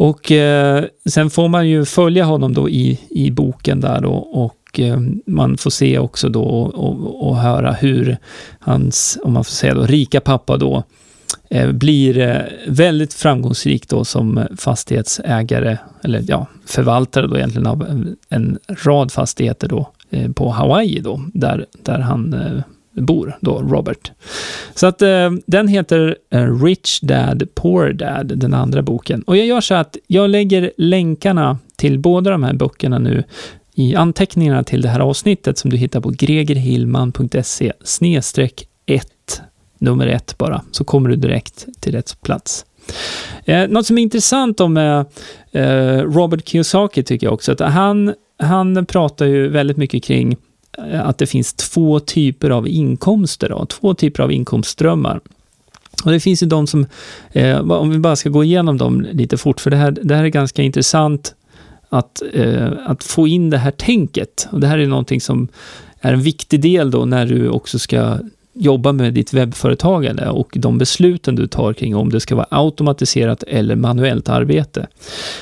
Och 0.01 0.31
eh, 0.31 0.83
sen 1.09 1.29
får 1.29 1.47
man 1.47 1.69
ju 1.69 1.85
följa 1.85 2.25
honom 2.25 2.53
då 2.53 2.69
i, 2.69 2.99
i 3.09 3.31
boken 3.31 3.79
där 3.79 4.01
då 4.01 4.13
och 4.13 4.79
eh, 4.79 4.99
man 5.25 5.57
får 5.57 5.69
se 5.69 5.99
också 5.99 6.29
då 6.29 6.43
och, 6.43 6.73
och, 6.73 7.27
och, 7.27 7.37
höra 7.37 7.71
hur 7.71 8.17
hans, 8.59 9.19
om 9.23 9.33
man 9.33 9.43
får 9.43 9.51
säga 9.51 9.73
då, 9.73 9.83
rika 9.83 10.21
pappa 10.21 10.57
då 10.57 10.83
eh, 11.49 11.71
blir 11.71 12.17
eh, 12.17 12.41
väldigt 12.67 13.13
framgångsrik 13.13 13.89
då 13.89 14.05
som 14.05 14.47
fastighetsägare, 14.57 15.77
eller 16.03 16.23
ja, 16.27 16.47
förvaltare 16.65 17.27
då 17.27 17.37
egentligen 17.37 17.67
av 17.67 17.81
en, 17.81 18.15
en 18.29 18.59
rad 18.67 19.11
fastigheter 19.11 19.67
då 19.67 19.89
eh, 20.09 20.31
på 20.31 20.49
Hawaii 20.49 20.99
då, 20.99 21.21
där, 21.33 21.65
där 21.83 21.99
han 21.99 22.33
eh, 22.33 22.63
bor, 22.93 23.37
då 23.41 23.61
Robert. 23.61 24.11
Så 24.75 24.87
att 24.87 25.01
eh, 25.01 25.31
den 25.45 25.67
heter 25.67 26.17
eh, 26.29 26.63
Rich 26.63 26.99
Dad 26.99 27.47
Poor 27.55 27.93
Dad, 27.93 28.31
den 28.37 28.53
andra 28.53 28.81
boken. 28.81 29.21
Och 29.21 29.37
jag 29.37 29.45
gör 29.45 29.61
så 29.61 29.73
att 29.73 29.97
jag 30.07 30.29
lägger 30.29 30.71
länkarna 30.77 31.57
till 31.75 31.99
båda 31.99 32.31
de 32.31 32.43
här 32.43 32.53
böckerna 32.53 32.99
nu 32.99 33.23
i 33.75 33.95
anteckningarna 33.95 34.63
till 34.63 34.81
det 34.81 34.89
här 34.89 34.99
avsnittet 34.99 35.57
som 35.57 35.69
du 35.69 35.77
hittar 35.77 36.01
på 36.01 36.09
gregerhillman.se 36.09 37.73
snedstreck 37.83 38.67
1, 38.85 39.41
nummer 39.79 40.07
1 40.07 40.37
bara, 40.37 40.61
så 40.71 40.83
kommer 40.83 41.09
du 41.09 41.15
direkt 41.15 41.67
till 41.79 41.91
rätt 41.91 42.21
plats. 42.21 42.65
Eh, 43.45 43.67
något 43.67 43.85
som 43.85 43.97
är 43.97 44.01
intressant 44.01 44.59
om 44.59 44.77
eh, 44.77 45.05
eh 45.51 46.01
Robert 46.01 46.47
Kiyosaki 46.47 47.03
tycker 47.03 47.27
jag 47.27 47.33
också, 47.33 47.51
att 47.51 47.59
han, 47.59 48.13
han 48.37 48.85
pratar 48.85 49.25
ju 49.25 49.47
väldigt 49.47 49.77
mycket 49.77 50.03
kring 50.03 50.37
Eh, 50.77 51.07
att 51.07 51.17
det 51.17 51.27
finns 51.27 51.53
två 51.53 51.99
typer 51.99 52.49
av 52.49 52.67
inkomster, 52.67 53.49
då, 53.49 53.65
två 53.65 53.93
typer 53.93 54.23
av 54.23 54.31
inkomstströmmar. 54.31 55.19
Och 56.03 56.11
det 56.11 56.19
finns 56.19 56.43
ju 56.43 56.47
de 56.47 56.67
som, 56.67 56.85
eh, 57.31 57.71
om 57.71 57.89
vi 57.89 57.99
bara 57.99 58.15
ska 58.15 58.29
gå 58.29 58.43
igenom 58.43 58.77
dem 58.77 59.01
lite 59.11 59.37
fort, 59.37 59.59
för 59.61 59.69
det 59.69 59.77
här, 59.77 59.91
det 59.91 60.15
här 60.15 60.23
är 60.23 60.27
ganska 60.27 60.61
intressant 60.61 61.35
att, 61.89 62.21
eh, 62.33 62.69
att 62.85 63.03
få 63.03 63.27
in 63.27 63.49
det 63.49 63.57
här 63.57 63.71
tänket. 63.71 64.47
Och 64.51 64.59
det 64.59 64.67
här 64.67 64.77
är 64.77 64.87
någonting 64.87 65.21
som 65.21 65.47
är 66.01 66.13
en 66.13 66.21
viktig 66.21 66.61
del 66.61 66.91
då 66.91 67.05
när 67.05 67.25
du 67.25 67.49
också 67.49 67.79
ska 67.79 68.17
jobba 68.53 68.91
med 68.91 69.13
ditt 69.13 69.33
webbföretagande 69.33 70.29
och 70.29 70.49
de 70.55 70.77
besluten 70.77 71.35
du 71.35 71.47
tar 71.47 71.73
kring 71.73 71.95
om 71.95 72.09
det 72.09 72.19
ska 72.19 72.35
vara 72.35 72.47
automatiserat 72.49 73.43
eller 73.43 73.75
manuellt 73.75 74.29
arbete. 74.29 74.87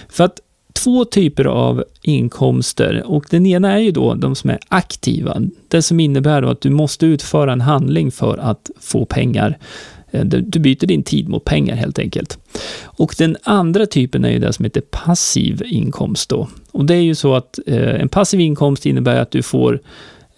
För 0.09 0.23
att 0.23 0.39
två 0.73 1.05
typer 1.05 1.45
av 1.45 1.83
inkomster 2.01 3.03
och 3.05 3.25
den 3.29 3.45
ena 3.45 3.73
är 3.73 3.79
ju 3.79 3.91
då 3.91 4.13
de 4.13 4.35
som 4.35 4.49
är 4.49 4.59
aktiva. 4.67 5.41
Det 5.67 5.81
som 5.81 5.99
innebär 5.99 6.43
att 6.43 6.61
du 6.61 6.69
måste 6.69 7.05
utföra 7.05 7.53
en 7.53 7.61
handling 7.61 8.11
för 8.11 8.37
att 8.37 8.71
få 8.79 9.05
pengar. 9.05 9.57
Eh, 10.11 10.25
du 10.25 10.59
byter 10.59 10.87
din 10.87 11.03
tid 11.03 11.29
mot 11.29 11.45
pengar 11.45 11.75
helt 11.75 11.99
enkelt. 11.99 12.37
Och 12.83 13.15
den 13.17 13.37
andra 13.43 13.85
typen 13.85 14.25
är 14.25 14.29
ju 14.29 14.39
det 14.39 14.53
som 14.53 14.65
heter 14.65 14.81
passiv 14.81 15.63
inkomst 15.65 16.29
då. 16.29 16.47
Och 16.71 16.85
det 16.85 16.95
är 16.95 17.01
ju 17.01 17.15
så 17.15 17.35
att 17.35 17.59
eh, 17.67 18.01
en 18.01 18.09
passiv 18.09 18.39
inkomst 18.39 18.85
innebär 18.85 19.21
att 19.21 19.31
du 19.31 19.41
får 19.41 19.79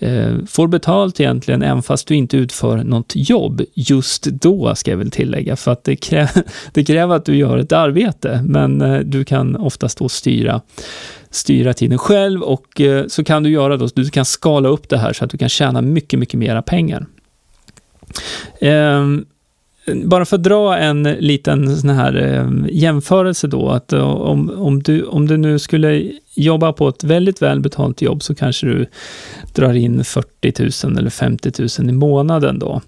Eh, 0.01 0.35
får 0.47 0.67
betalt 0.67 1.19
egentligen, 1.19 1.61
även 1.63 1.83
fast 1.83 2.07
du 2.07 2.15
inte 2.15 2.37
utför 2.37 2.77
något 2.77 3.11
jobb 3.15 3.61
just 3.73 4.23
då, 4.23 4.75
ska 4.75 4.91
jag 4.91 4.97
väl 4.97 5.11
tillägga, 5.11 5.55
för 5.55 5.71
att 5.71 5.83
det, 5.83 5.95
krä 5.95 6.29
det 6.73 6.83
kräver 6.83 7.15
att 7.15 7.25
du 7.25 7.35
gör 7.35 7.57
ett 7.57 7.71
arbete, 7.71 8.43
men 8.45 8.81
eh, 8.81 8.99
du 8.99 9.23
kan 9.23 9.55
oftast 9.55 9.97
då 9.97 10.09
styra 10.09 10.61
styra 11.29 11.73
tiden 11.73 11.97
själv 11.97 12.41
och 12.41 12.81
eh, 12.81 13.07
så 13.07 13.23
kan 13.23 13.43
du 13.43 13.49
göra 13.49 13.77
då, 13.77 13.87
du 13.95 14.09
kan 14.09 14.25
skala 14.25 14.69
upp 14.69 14.89
det 14.89 14.97
här 14.97 15.13
så 15.13 15.25
att 15.25 15.31
du 15.31 15.37
kan 15.37 15.49
tjäna 15.49 15.81
mycket, 15.81 16.19
mycket 16.19 16.39
mera 16.39 16.61
pengar. 16.61 17.05
Ehm, 18.61 19.25
bara 20.05 20.25
för 20.25 20.35
att 20.35 20.43
dra 20.43 20.77
en 20.77 21.03
liten 21.03 21.77
sån 21.77 21.89
här 21.89 22.15
eh, 22.15 22.49
jämförelse 22.69 23.47
då, 23.47 23.69
att 23.69 23.93
eh, 23.93 24.01
om, 24.01 24.49
om, 24.49 24.83
du, 24.83 25.03
om 25.03 25.27
du 25.27 25.37
nu 25.37 25.59
skulle 25.59 26.11
jobba 26.35 26.73
på 26.73 26.87
ett 26.87 27.03
väldigt 27.03 27.41
välbetalt 27.41 28.01
jobb 28.01 28.23
så 28.23 28.35
kanske 28.35 28.67
du 28.67 28.85
drar 29.53 29.73
in 29.73 30.03
40 30.03 30.87
000 30.87 30.97
eller 30.97 31.09
50 31.09 31.51
000 31.79 31.89
i 31.89 31.93
månaden 31.93 32.59
då. 32.59 32.81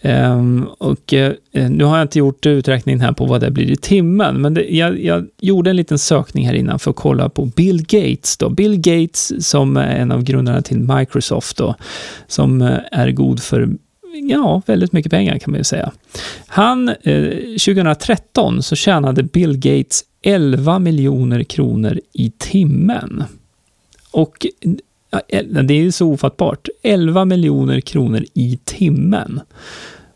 Ehm, 0.00 0.66
och 0.78 1.14
eh, 1.14 1.32
nu 1.52 1.84
har 1.84 1.96
jag 1.96 2.04
inte 2.04 2.18
gjort 2.18 2.46
uträkningen 2.46 3.00
här 3.00 3.12
på 3.12 3.26
vad 3.26 3.40
det 3.40 3.50
blir 3.50 3.70
i 3.70 3.76
timmen, 3.76 4.40
men 4.40 4.54
det, 4.54 4.62
jag, 4.62 5.04
jag, 5.04 5.26
gjorde 5.40 5.70
en 5.70 5.76
liten 5.76 5.98
sökning 5.98 6.46
här 6.46 6.54
innan 6.54 6.78
för 6.78 6.90
att 6.90 6.96
kolla 6.96 7.28
på 7.28 7.44
Bill 7.44 7.82
Gates. 7.82 8.36
Då. 8.36 8.48
Bill 8.48 8.76
Gates 8.76 9.48
som 9.48 9.76
är 9.76 9.96
en 9.96 10.12
av 10.12 10.22
grundarna 10.22 10.62
till 10.62 10.78
Microsoft 10.78 11.56
då, 11.56 11.74
som 12.26 12.62
är 12.92 13.10
god 13.10 13.42
för 13.42 13.68
ja, 14.22 14.62
väldigt 14.66 14.92
mycket 14.92 15.10
pengar 15.10 15.38
kan 15.38 15.50
man 15.50 15.60
ju 15.60 15.64
säga. 15.64 15.92
Han, 16.46 16.88
eh, 16.88 17.30
2013 17.58 18.62
så 18.62 18.76
tjänade 18.76 19.22
Bill 19.22 19.56
Gates 19.56 20.04
11 20.22 20.78
miljoner 20.78 21.44
kronor 21.44 22.00
i 22.12 22.32
timmen. 22.38 23.24
Och 24.10 24.46
det 25.62 25.74
är 25.74 25.82
ju 25.82 25.92
så 25.92 26.12
ofattbart. 26.12 26.68
11 26.82 27.24
miljoner 27.24 27.80
kronor 27.80 28.24
i 28.34 28.58
timmen. 28.64 29.40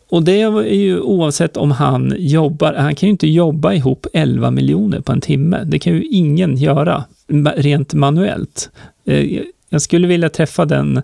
Och 0.08 0.22
det 0.22 0.42
är 0.42 0.74
ju 0.74 1.00
oavsett 1.00 1.56
om 1.56 1.70
han 1.70 2.14
jobbar, 2.18 2.74
han 2.74 2.94
kan 2.94 3.06
ju 3.06 3.10
inte 3.10 3.28
jobba 3.28 3.72
ihop 3.72 4.06
11 4.12 4.50
miljoner 4.50 5.00
på 5.00 5.12
en 5.12 5.20
timme. 5.20 5.64
Det 5.64 5.78
kan 5.78 5.92
ju 5.92 6.02
ingen 6.02 6.56
göra 6.56 7.04
rent 7.56 7.94
manuellt. 7.94 8.70
Eh, 9.04 9.40
jag 9.68 9.82
skulle 9.82 10.06
vilja 10.06 10.28
träffa 10.28 10.64
den 10.64 11.02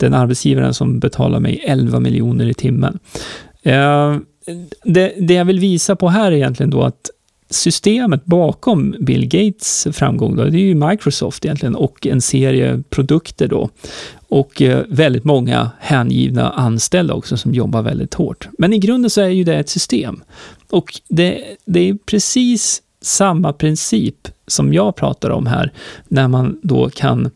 den 0.00 0.14
arbetsgivaren 0.14 0.74
som 0.74 0.98
betalar 0.98 1.40
mig 1.40 1.64
11 1.66 2.00
miljoner 2.00 2.48
i 2.48 2.54
timmen. 2.54 2.98
Eh, 3.62 4.16
det, 4.84 5.14
det 5.18 5.34
jag 5.34 5.44
vill 5.44 5.60
visa 5.60 5.96
på 5.96 6.08
här 6.08 6.32
är 6.32 6.36
egentligen 6.36 6.70
då 6.70 6.82
att 6.82 7.10
systemet 7.50 8.24
bakom 8.24 8.94
Bill 9.00 9.28
Gates 9.28 9.88
framgång, 9.92 10.36
då, 10.36 10.44
det 10.44 10.58
är 10.58 10.60
ju 10.60 10.74
Microsoft 10.74 11.44
egentligen 11.44 11.74
och 11.74 12.06
en 12.06 12.20
serie 12.20 12.82
produkter 12.90 13.48
då. 13.48 13.68
Och 14.28 14.62
eh, 14.62 14.84
väldigt 14.88 15.24
många 15.24 15.70
hängivna 15.78 16.50
anställda 16.50 17.14
också 17.14 17.36
som 17.36 17.54
jobbar 17.54 17.82
väldigt 17.82 18.14
hårt. 18.14 18.48
Men 18.58 18.72
i 18.72 18.78
grunden 18.78 19.10
så 19.10 19.20
är 19.20 19.28
ju 19.28 19.44
det 19.44 19.56
ett 19.56 19.68
system. 19.68 20.22
Och 20.70 21.00
det, 21.08 21.44
det 21.64 21.88
är 21.88 21.94
precis 22.06 22.82
samma 23.02 23.52
princip 23.52 24.28
som 24.46 24.74
jag 24.74 24.96
pratar 24.96 25.30
om 25.30 25.46
här, 25.46 25.72
när 26.08 26.28
man 26.28 26.58
då 26.62 26.90
kan 26.90 27.30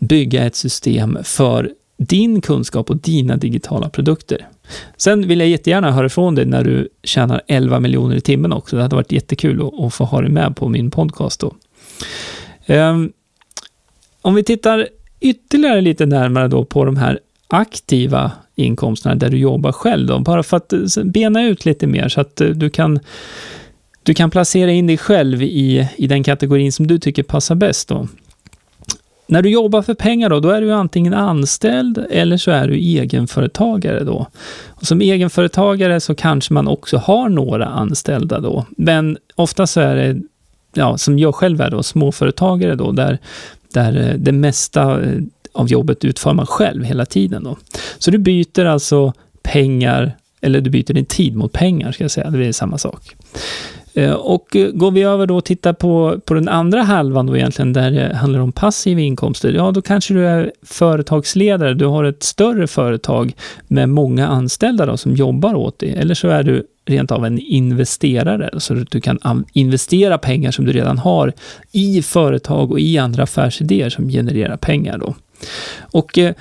bygga 0.00 0.44
ett 0.44 0.56
system 0.56 1.18
för 1.24 1.70
din 1.98 2.40
kunskap 2.40 2.90
och 2.90 2.96
dina 2.96 3.36
digitala 3.36 3.88
produkter. 3.88 4.48
Sen 4.96 5.28
vill 5.28 5.40
jag 5.40 5.48
jättegärna 5.48 5.90
höra 5.90 6.06
ifrån 6.06 6.34
dig 6.34 6.46
när 6.46 6.64
du 6.64 6.88
tjänar 7.02 7.42
11 7.46 7.80
miljoner 7.80 8.16
i 8.16 8.20
timmen 8.20 8.52
också. 8.52 8.76
Det 8.76 8.82
hade 8.82 8.96
varit 8.96 9.12
jättekul 9.12 9.70
att, 9.86 9.94
få 9.94 10.04
ha 10.04 10.20
dig 10.20 10.30
med 10.30 10.56
på 10.56 10.68
min 10.68 10.90
podcast 10.90 11.40
då. 11.40 11.54
Ehm, 12.66 13.12
om 14.22 14.34
vi 14.34 14.44
tittar 14.44 14.88
ytterligare 15.20 15.80
lite 15.80 16.06
närmare 16.06 16.48
då 16.48 16.64
på 16.64 16.84
de 16.84 16.96
här 16.96 17.20
aktiva 17.48 18.32
inkomsterna 18.54 19.14
där 19.14 19.30
du 19.30 19.38
jobbar 19.38 19.72
själv 19.72 20.06
då, 20.06 20.18
bara 20.18 20.42
för 20.42 20.56
att 20.56 20.72
eh, 20.72 21.04
bena 21.04 21.44
ut 21.44 21.64
lite 21.64 21.86
mer 21.86 22.08
så 22.08 22.20
att 22.20 22.40
eh, 22.40 22.48
du 22.48 22.70
kan 22.70 23.00
du 24.02 24.14
kan 24.14 24.30
placera 24.30 24.70
in 24.70 24.86
dig 24.86 24.98
själv 24.98 25.42
i, 25.42 25.88
i 25.96 26.06
den 26.06 26.24
kategorin 26.24 26.72
som 26.72 26.86
du 26.86 26.98
tycker 26.98 27.22
passar 27.22 27.54
bäst 27.54 27.88
då. 27.88 28.08
När 29.28 29.42
du 29.42 29.48
jobbar 29.50 29.82
för 29.82 29.94
pengar 29.94 30.30
då, 30.30 30.40
då 30.40 30.50
är 30.50 30.60
du 30.60 30.72
antingen 30.72 31.14
anställd 31.14 32.06
eller 32.10 32.36
så 32.36 32.50
är 32.50 32.68
du 32.68 32.74
egenföretagare 32.74 34.04
då. 34.04 34.26
Och 34.66 34.86
som 34.86 35.00
egenföretagare 35.00 36.00
så 36.00 36.14
kanske 36.14 36.54
man 36.54 36.68
också 36.68 36.96
har 36.96 37.28
några 37.28 37.66
anställda 37.66 38.40
då, 38.40 38.66
men 38.70 39.18
ofta 39.34 39.66
så 39.66 39.80
är 39.80 39.96
det, 39.96 40.20
ja, 40.74 40.98
som 40.98 41.18
jag 41.18 41.34
själv 41.34 41.60
är 41.60 41.70
då, 41.70 41.82
småföretagare 41.82 42.74
då, 42.74 42.92
där, 42.92 43.18
där 43.72 44.08
eh, 44.08 44.14
det 44.18 44.32
mesta 44.32 45.02
eh, 45.02 45.22
av 45.52 45.68
jobbet 45.68 46.04
utför 46.04 46.34
man 46.34 46.46
själv 46.46 46.84
hela 46.84 47.06
tiden 47.06 47.44
då. 47.44 47.56
Så 47.98 48.10
du 48.10 48.18
byter 48.18 48.64
alltså 48.64 49.12
pengar, 49.42 50.16
eller 50.40 50.60
du 50.60 50.70
byter 50.70 50.92
din 50.92 51.04
tid 51.04 51.36
mot 51.36 51.52
pengar, 51.52 51.92
ska 51.92 52.04
jag 52.04 52.10
säga, 52.10 52.30
det 52.30 52.46
är 52.46 52.52
samma 52.52 52.78
sak. 52.78 53.16
Eh, 53.96 54.12
och 54.12 54.56
eh, 54.56 54.70
går 54.70 54.90
vi 54.90 55.02
över 55.02 55.26
då 55.26 55.36
och 55.36 55.44
tittar 55.44 55.72
på, 55.72 56.20
på 56.24 56.34
den 56.34 56.48
andra 56.48 56.82
halvan 56.82 57.26
då 57.26 57.36
egentligen, 57.36 57.72
där 57.72 57.90
det 57.90 58.14
handlar 58.14 58.40
om 58.40 58.52
passiva 58.52 59.00
inkomster, 59.00 59.52
ja 59.52 59.70
då 59.70 59.82
kanske 59.82 60.14
du 60.14 60.26
är 60.26 60.52
företagsledare, 60.62 61.74
du 61.74 61.86
har 61.86 62.04
ett 62.04 62.22
större 62.22 62.66
företag 62.66 63.32
med 63.68 63.88
många 63.88 64.26
anställda 64.26 64.86
då, 64.86 64.96
som 64.96 65.14
jobbar 65.14 65.54
åt 65.54 65.78
dig, 65.78 65.94
eller 65.94 66.14
så 66.14 66.28
är 66.28 66.42
du 66.42 66.66
rent 66.86 67.12
av 67.12 67.26
en 67.26 67.38
investerare, 67.38 68.60
så 68.60 68.80
att 68.80 68.90
du 68.90 69.00
kan 69.00 69.44
investera 69.52 70.18
pengar 70.18 70.50
som 70.50 70.64
du 70.64 70.72
redan 70.72 70.98
har 70.98 71.32
i 71.72 72.02
företag 72.02 72.72
och 72.72 72.80
i 72.80 72.98
andra 72.98 73.22
affärsidéer 73.22 73.90
som 73.90 74.08
genererar 74.08 74.56
pengar 74.56 74.98
då. 74.98 75.14
Och 75.80 76.18
eh, 76.18 76.34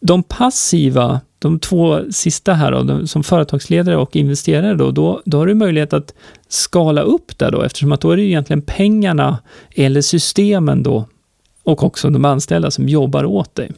de 0.00 0.22
passiva 0.22 1.20
de 1.42 1.58
två 1.58 2.00
sista 2.10 2.52
här 2.52 2.72
då, 2.72 3.06
som 3.06 3.22
företagsledare 3.22 3.96
och 3.96 4.16
investerare 4.16 4.74
då, 4.74 4.90
då, 4.90 5.22
då 5.24 5.38
har 5.38 5.46
du 5.46 5.54
möjlighet 5.54 5.92
att 5.92 6.14
skala 6.48 7.00
upp 7.02 7.38
där 7.38 7.50
då, 7.50 7.62
eftersom 7.62 7.92
att 7.92 8.00
då 8.00 8.10
är 8.10 8.16
det 8.16 8.22
egentligen 8.22 8.62
pengarna 8.62 9.38
eller 9.74 10.00
systemen 10.00 10.82
då 10.82 11.06
och 11.62 11.84
också 11.84 12.10
de 12.10 12.24
anställda 12.24 12.70
som 12.70 12.88
jobbar 12.88 13.24
åt 13.24 13.54
dig. 13.54 13.70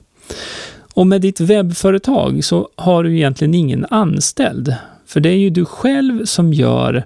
Och 0.94 1.06
med 1.06 1.20
ditt 1.20 1.40
webbföretag 1.40 2.44
så 2.44 2.68
har 2.76 3.04
du 3.04 3.16
egentligen 3.16 3.54
ingen 3.54 3.86
anställd, 3.90 4.74
för 5.06 5.20
det 5.20 5.28
är 5.28 5.38
ju 5.38 5.50
du 5.50 5.64
själv 5.64 6.24
som 6.24 6.52
gör 6.52 7.04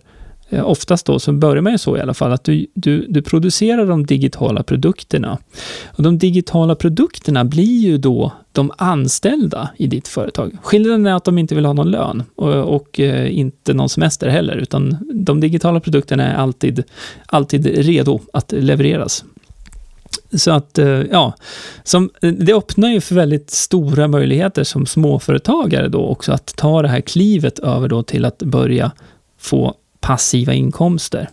Eh, 0.51 0.69
oftast 0.69 1.07
då 1.07 1.19
så 1.19 1.33
börjar 1.33 1.63
man 1.63 1.73
ju 1.73 1.79
så 1.79 1.97
i 1.97 2.01
alla 2.01 2.15
fall, 2.15 2.33
att 2.33 2.45
du, 2.45 2.67
du, 2.75 3.07
du 3.09 3.23
producerar 3.23 3.87
de 3.87 4.07
digitala 4.07 4.63
produkterna. 4.63 5.39
Och 5.87 6.03
de 6.03 6.19
digitala 6.19 6.75
produkterna 6.75 7.45
blir 7.45 7.81
ju 7.81 7.99
då 7.99 8.33
de 8.53 8.73
anställda 8.79 9.69
i 9.77 9.87
ditt 9.87 10.09
företag. 10.09 10.57
Skillnaden 10.63 11.07
är 11.07 11.15
att 11.15 11.25
de 11.25 11.39
inte 11.39 11.55
vill 11.55 11.65
ha 11.65 11.73
någon 11.73 11.91
lön 11.91 12.23
och, 12.37 12.55
och 12.55 13.01
eh, 13.01 13.39
inte 13.39 13.75
någon 13.75 13.89
semester 13.89 14.29
heller, 14.29 14.57
utan 14.57 14.97
de 15.15 15.41
digitala 15.41 15.81
produkterna 15.81 16.27
är 16.33 16.35
alltid, 16.35 16.85
alltid 17.27 17.67
redo 17.67 18.21
att 18.33 18.53
levereras. 18.53 19.25
Så 20.33 20.51
att, 20.51 20.79
eh, 20.79 20.87
ja, 20.87 21.35
som, 21.83 22.11
det 22.21 22.53
öppnar 22.53 22.89
ju 22.89 23.01
för 23.01 23.15
väldigt 23.15 23.51
stora 23.51 24.09
möjligheter 24.09 24.65
som 24.65 24.87
småföretagare 24.87 25.89
då 25.89 26.07
också 26.07 26.33
att 26.33 26.57
ta 26.57 26.83
det 26.83 26.89
här 26.89 27.01
klivet 27.01 27.59
över 27.59 27.89
då 27.89 28.03
till 28.03 28.25
att 28.25 28.39
börja 28.39 28.93
få 29.39 29.75
passiva 30.09 30.55
inkomster. 30.55 31.29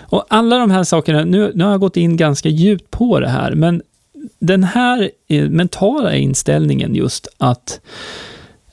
Och 0.00 0.24
alla 0.28 0.58
de 0.58 0.70
här 0.70 0.84
sakerna, 0.84 1.24
nu, 1.24 1.52
nu 1.54 1.64
har 1.64 1.70
jag 1.70 1.80
gått 1.80 1.96
in 1.96 2.16
ganska 2.16 2.48
djupt 2.48 2.90
på 2.90 3.20
det 3.20 3.28
här, 3.28 3.54
men 3.54 3.82
den 4.38 4.64
här 4.64 5.10
eh, 5.28 5.48
mentala 5.48 6.14
inställningen 6.14 6.94
just 6.94 7.28
att 7.38 7.80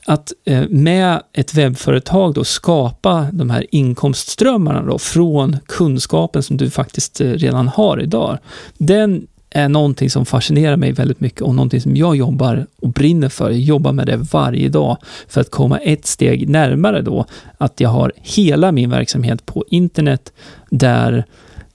att 0.05 0.33
eh, 0.45 0.67
med 0.69 1.21
ett 1.33 1.53
webbföretag 1.53 2.33
då 2.33 2.43
skapa 2.43 3.27
de 3.33 3.49
här 3.49 3.65
inkomstströmmarna 3.71 4.81
då 4.81 4.99
från 4.99 5.57
kunskapen 5.65 6.43
som 6.43 6.57
du 6.57 6.69
faktiskt 6.69 7.21
eh, 7.21 7.27
redan 7.27 7.67
har 7.67 8.01
idag. 8.01 8.37
Den 8.77 9.27
är 9.53 9.69
någonting 9.69 10.09
som 10.09 10.25
fascinerar 10.25 10.77
mig 10.77 10.91
väldigt 10.91 11.19
mycket 11.19 11.41
och 11.41 11.55
någonting 11.55 11.81
som 11.81 11.95
jag 11.95 12.15
jobbar 12.15 12.65
och 12.81 12.89
brinner 12.89 13.29
för. 13.29 13.49
Jag 13.49 13.59
jobbar 13.59 13.91
med 13.91 14.07
det 14.07 14.17
varje 14.17 14.69
dag 14.69 14.97
för 15.27 15.41
att 15.41 15.51
komma 15.51 15.77
ett 15.77 16.05
steg 16.05 16.49
närmare 16.49 17.01
då 17.01 17.25
att 17.57 17.79
jag 17.79 17.89
har 17.89 18.11
hela 18.15 18.71
min 18.71 18.89
verksamhet 18.89 19.45
på 19.45 19.65
internet 19.69 20.33
där 20.69 21.25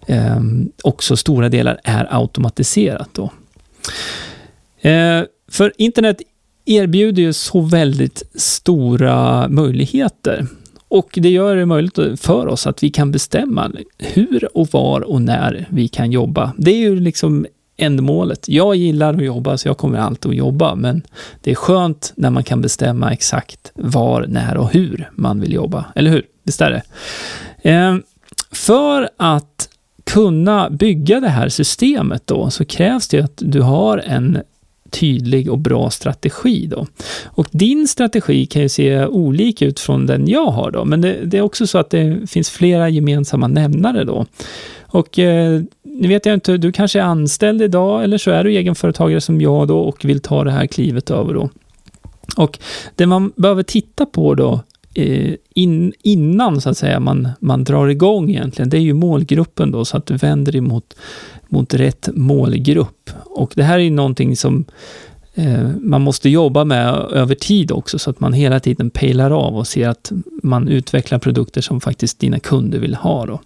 eh, 0.07 0.41
också 0.83 1.17
stora 1.17 1.49
delar 1.49 1.81
är 1.85 2.15
automatiserat. 2.21 3.09
Då. 3.13 3.31
Eh, 4.89 5.23
för 5.49 5.73
internet 5.79 6.23
erbjuder 6.65 7.23
ju 7.23 7.33
så 7.33 7.61
väldigt 7.61 8.23
stora 8.35 9.49
möjligheter. 9.49 10.47
Och 10.89 11.11
det 11.13 11.29
gör 11.29 11.57
det 11.57 11.67
möjligt 11.67 11.99
för 12.21 12.47
oss 12.47 12.67
att 12.67 12.83
vi 12.83 12.91
kan 12.91 13.13
bestämma 13.13 13.71
hur 13.99 14.57
och 14.57 14.69
var 14.73 15.01
och 15.01 15.23
när 15.23 15.67
vi 15.71 15.89
kan 15.89 16.13
jobba. 16.13 16.53
Det 16.59 16.71
är 16.71 16.79
ju 16.79 17.01
liksom 17.01 17.47
ändamålet. 17.79 18.49
Jag 18.49 18.77
gillar 18.77 19.15
att 19.15 19.25
jobba, 19.25 19.59
så 19.59 19.69
jag 19.69 19.79
kommer 19.79 19.99
alltid 19.99 20.31
att 20.31 20.37
jobba, 20.37 20.75
men 20.75 21.03
det 21.43 21.51
är 21.51 21.55
skönt 21.55 22.13
när 22.17 22.31
man 22.31 22.45
kan 22.45 22.61
bestämma 22.61 23.13
exakt 23.13 23.73
var, 23.75 24.27
när 24.29 24.57
och 24.57 24.73
hur 24.73 25.11
man 25.15 25.41
vill 25.41 25.53
jobba. 25.53 25.85
Eller 25.95 26.11
hur? 26.11 26.23
Visst 26.43 26.61
är 26.61 26.71
det? 26.71 26.83
Eh, 27.71 27.97
för 28.53 29.09
att 29.17 29.69
kunna 30.05 30.71
bygga 30.71 31.21
det 31.21 31.29
här 31.29 31.49
systemet 31.49 32.27
då, 32.27 32.51
så 32.51 32.65
krävs 32.65 33.09
det 33.09 33.21
att 33.21 33.37
du 33.37 33.61
har 33.61 33.99
en 33.99 34.39
tydlig 34.91 35.51
och 35.51 35.59
bra 35.59 35.91
strategi 35.91 36.67
då. 36.67 36.87
Och 37.25 37.49
din 37.51 37.89
strategi 37.89 38.47
kan 38.47 38.63
ju 38.63 38.69
se 38.69 39.07
olika 39.07 39.67
ut 39.67 39.81
från 39.81 40.07
den 40.07 40.29
jag 40.29 40.47
har 40.47 40.71
då, 40.71 40.85
men 40.85 41.01
det, 41.01 41.25
det 41.25 41.39
är 41.39 41.43
också 41.43 41.67
så 41.67 41.79
att 41.79 41.91
det 41.91 42.31
finns 42.31 42.51
flera 42.51 42.89
gemensamma 42.89 43.49
nämnare 43.49 44.05
då. 44.05 44.27
Och 44.91 45.19
eh, 45.19 45.63
nu 45.99 46.09
vet 46.09 46.27
jag 46.27 46.35
inte, 46.35 46.57
du 46.57 46.73
kanske 46.73 47.01
är 47.01 47.05
anställd 47.05 47.63
idag 47.63 48.05
eller 48.05 48.19
så 48.19 48.31
är 48.31 48.45
du 48.45 48.51
egenföretagare 48.51 49.21
som 49.21 49.41
jag 49.41 49.69
då 49.69 49.79
och 49.79 50.05
vill 50.05 50.21
ta 50.21 50.45
det 50.45 50.51
här 50.51 50.67
klivet 50.67 51.11
över 51.11 51.35
då. 51.35 51.51
Och 52.37 52.59
det 52.95 53.07
man 53.07 53.33
behöver 53.37 53.63
titta 53.63 54.07
på 54.07 54.35
då 54.35 54.61
eh, 54.95 55.35
in, 55.55 55.93
innan 56.03 56.61
så 56.61 56.71
att 56.71 56.79
säga 56.79 57.01
man, 57.01 57.29
man 57.41 57.65
drar 57.65 57.89
igång 57.89 58.31
egentligen, 58.31 58.69
det 58.69 58.77
är 58.77 58.81
ju 58.81 58.95
målgruppen 58.95 59.71
då 59.71 59.85
så 59.85 59.97
att 59.97 60.07
du 60.07 60.17
vänder 60.17 60.53
dig 60.53 60.61
mot, 60.61 60.97
mot 61.49 61.75
rätt 61.75 62.09
målgrupp. 62.15 63.11
Och 63.25 63.53
det 63.55 63.63
här 63.63 63.79
är 63.79 63.83
ju 63.83 63.91
någonting 63.91 64.37
som 64.37 64.65
Eh, 65.39 65.69
man 65.81 66.03
måste 66.03 66.29
jobba 66.29 66.65
med 66.65 66.95
över 66.95 67.35
tid 67.35 67.73
också 67.73 67.99
så 67.99 68.11
att 68.11 68.21
man 68.21 68.33
hela 68.33 68.61
tiden 68.61 68.91
pejlar 68.91 69.31
av 69.31 69.57
och 69.57 69.67
ser 69.67 69.89
att 69.89 70.13
man 70.43 70.69
utvecklar 70.69 71.19
produkter 71.19 71.61
som 71.61 71.81
faktiskt 71.81 72.19
dina 72.19 72.41
kunder 72.41 72.79
vill 72.79 72.95
ha. 72.95 73.27
Då. 73.27 73.41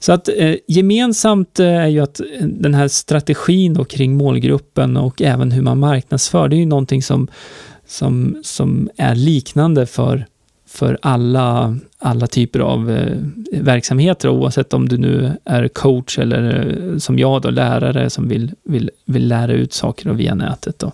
Så 0.00 0.12
att 0.12 0.28
eh, 0.36 0.54
gemensamt 0.68 1.60
eh, 1.60 1.66
är 1.66 1.86
ju 1.86 2.00
att 2.00 2.20
eh, 2.20 2.46
den 2.46 2.74
här 2.74 2.88
strategin 2.88 3.74
då 3.74 3.84
kring 3.84 4.16
målgruppen 4.16 4.96
och 4.96 5.22
även 5.22 5.52
hur 5.52 5.62
man 5.62 5.78
marknadsför, 5.78 6.48
det 6.48 6.56
är 6.56 6.60
ju 6.60 6.66
någonting 6.66 7.02
som, 7.02 7.28
som, 7.86 8.40
som 8.42 8.90
är 8.96 9.14
liknande 9.14 9.86
för, 9.86 10.26
för 10.72 10.98
alla, 11.02 11.76
alla 11.98 12.26
typer 12.26 12.60
av 12.60 12.90
eh, 12.90 13.16
verksamheter, 13.52 14.28
oavsett 14.28 14.74
om 14.74 14.88
du 14.88 14.98
nu 14.98 15.32
är 15.44 15.68
coach 15.68 16.18
eller 16.18 16.76
eh, 16.92 16.98
som 16.98 17.18
jag 17.18 17.42
då, 17.42 17.50
lärare 17.50 18.10
som 18.10 18.28
vill, 18.28 18.52
vill, 18.64 18.90
vill 19.04 19.28
lära 19.28 19.52
ut 19.52 19.72
saker 19.72 20.10
via 20.10 20.34
nätet. 20.34 20.78
Då. 20.78 20.92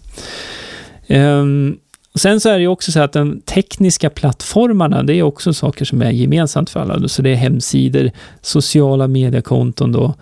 Ehm, 1.07 1.77
och 2.13 2.21
sen 2.21 2.41
så 2.41 2.49
är 2.49 2.55
det 2.55 2.61
ju 2.61 2.69
också 2.69 2.93
så 2.93 3.01
att 3.01 3.13
de 3.13 3.41
tekniska 3.41 4.11
plattformarna, 4.11 5.03
det 5.03 5.15
är 5.15 5.23
också 5.23 5.53
saker 5.53 5.85
som 5.85 6.03
är 6.03 6.11
gemensamt 6.11 6.71
för 6.71 6.81
alla. 6.81 7.09
Så 7.09 7.23
det 7.23 7.31
är 7.31 7.35
hemsidor, 7.35 8.11
sociala 8.41 9.09
mediekonton 9.09 9.93
då, 9.93 10.15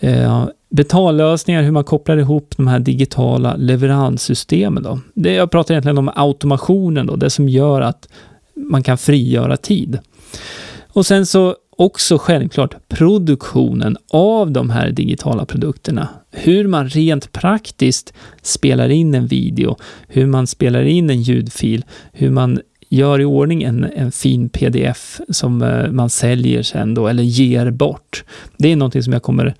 eh, 0.00 0.44
betallösningar, 0.70 1.62
hur 1.62 1.70
man 1.70 1.84
kopplar 1.84 2.16
ihop 2.16 2.54
de 2.56 2.66
här 2.66 2.78
digitala 2.78 3.56
leveranssystemen 3.56 4.82
då. 4.82 5.00
Det, 5.14 5.32
jag 5.32 5.50
pratar 5.50 5.74
egentligen 5.74 5.98
om 5.98 6.10
automationen 6.14 7.06
då, 7.06 7.16
det 7.16 7.30
som 7.30 7.48
gör 7.48 7.80
att 7.80 8.08
man 8.68 8.82
kan 8.82 8.98
frigöra 8.98 9.56
tid. 9.56 9.98
Och 10.92 11.06
sen 11.06 11.26
så 11.26 11.56
också 11.76 12.18
självklart 12.18 12.88
produktionen 12.88 13.96
av 14.10 14.50
de 14.50 14.70
här 14.70 14.90
digitala 14.90 15.44
produkterna. 15.44 16.08
Hur 16.30 16.68
man 16.68 16.88
rent 16.88 17.32
praktiskt 17.32 18.12
spelar 18.42 18.88
in 18.88 19.14
en 19.14 19.26
video, 19.26 19.76
hur 20.08 20.26
man 20.26 20.46
spelar 20.46 20.82
in 20.82 21.10
en 21.10 21.22
ljudfil, 21.22 21.84
hur 22.12 22.30
man 22.30 22.60
gör 22.88 23.20
i 23.20 23.24
ordning 23.24 23.62
en, 23.62 23.84
en 23.84 24.12
fin 24.12 24.48
pdf 24.48 25.20
som 25.28 25.62
eh, 25.62 25.90
man 25.90 26.10
säljer 26.10 26.62
sen 26.62 26.94
då, 26.94 27.08
eller 27.08 27.22
ger 27.22 27.70
bort. 27.70 28.24
Det 28.56 28.72
är 28.72 28.76
någonting 28.76 29.02
som 29.02 29.12
jag 29.12 29.22
kommer 29.22 29.54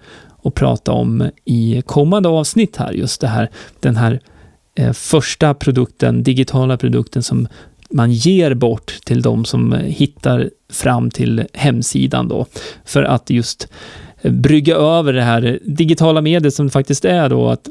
att 0.45 0.55
prata 0.55 0.93
om 0.93 1.31
i 1.45 1.83
kommande 1.87 2.29
avsnitt 2.29 2.77
här, 2.77 2.93
just 2.93 3.21
det 3.21 3.29
här, 3.29 3.51
den 3.81 3.97
här 3.97 4.21
eh, 4.75 4.93
första 4.93 5.55
produkten, 5.55 6.23
digitala 6.23 6.77
produkten 6.77 7.23
som 7.23 7.49
man 7.91 8.13
ger 8.13 8.55
bort 8.55 8.99
till 9.05 9.23
de 9.23 9.45
som 9.45 9.73
hittar 9.73 10.51
fram 10.73 11.11
till 11.11 11.45
hemsidan 11.53 12.29
då, 12.29 12.47
för 12.85 13.03
att 13.03 13.31
just 13.31 13.69
brygga 14.23 14.77
över 14.77 15.13
det 15.13 15.23
här 15.23 15.59
digitala 15.65 16.21
mediet 16.21 16.55
som 16.55 16.67
det 16.67 16.73
faktiskt 16.73 17.05
är 17.05 17.29
då, 17.29 17.49
att 17.49 17.69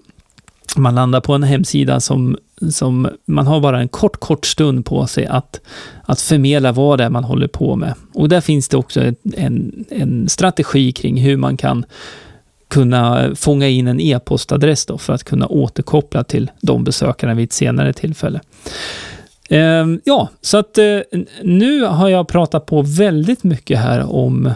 man 0.76 0.96
landar 0.96 1.22
på 1.22 1.34
en 1.34 1.44
hemsida 1.44 2.00
som, 2.00 2.38
som 2.72 3.08
man 3.26 3.48
har 3.48 3.60
bara 3.60 3.80
en 3.80 3.88
kort, 3.88 4.20
kort 4.20 4.46
stund 4.46 4.86
på 4.86 5.08
sig 5.08 5.26
att, 5.26 5.62
att 6.04 6.22
förmedla 6.22 6.72
vad 6.72 6.98
det 6.98 7.04
är 7.04 7.10
man 7.10 7.24
håller 7.24 7.48
på 7.48 7.76
med. 7.76 7.94
Och 8.14 8.30
där 8.30 8.42
finns 8.42 8.70
det 8.70 8.78
också 8.78 9.02
en, 9.36 9.86
en 9.90 10.30
strategi 10.30 10.92
kring 10.92 11.22
hur 11.22 11.38
man 11.38 11.58
kan 11.58 11.86
kunna 12.68 13.36
fånga 13.36 13.68
in 13.68 13.88
en 13.88 14.00
e-postadress 14.00 14.86
då 14.86 14.98
för 14.98 15.14
att 15.14 15.24
kunna 15.24 15.48
återkoppla 15.48 16.24
till 16.24 16.52
de 16.62 16.84
besökarna 16.84 17.34
vid 17.34 17.44
ett 17.46 17.54
senare 17.54 17.94
tillfälle. 17.94 18.42
Ehm, 19.50 20.02
ja, 20.04 20.30
så 20.42 20.58
att 20.58 20.78
eh, 20.78 21.00
nu 21.44 21.84
har 21.84 22.10
jag 22.10 22.28
pratat 22.28 22.66
på 22.66 22.82
väldigt 22.82 23.44
mycket 23.44 23.80
här 23.80 24.16
om 24.16 24.52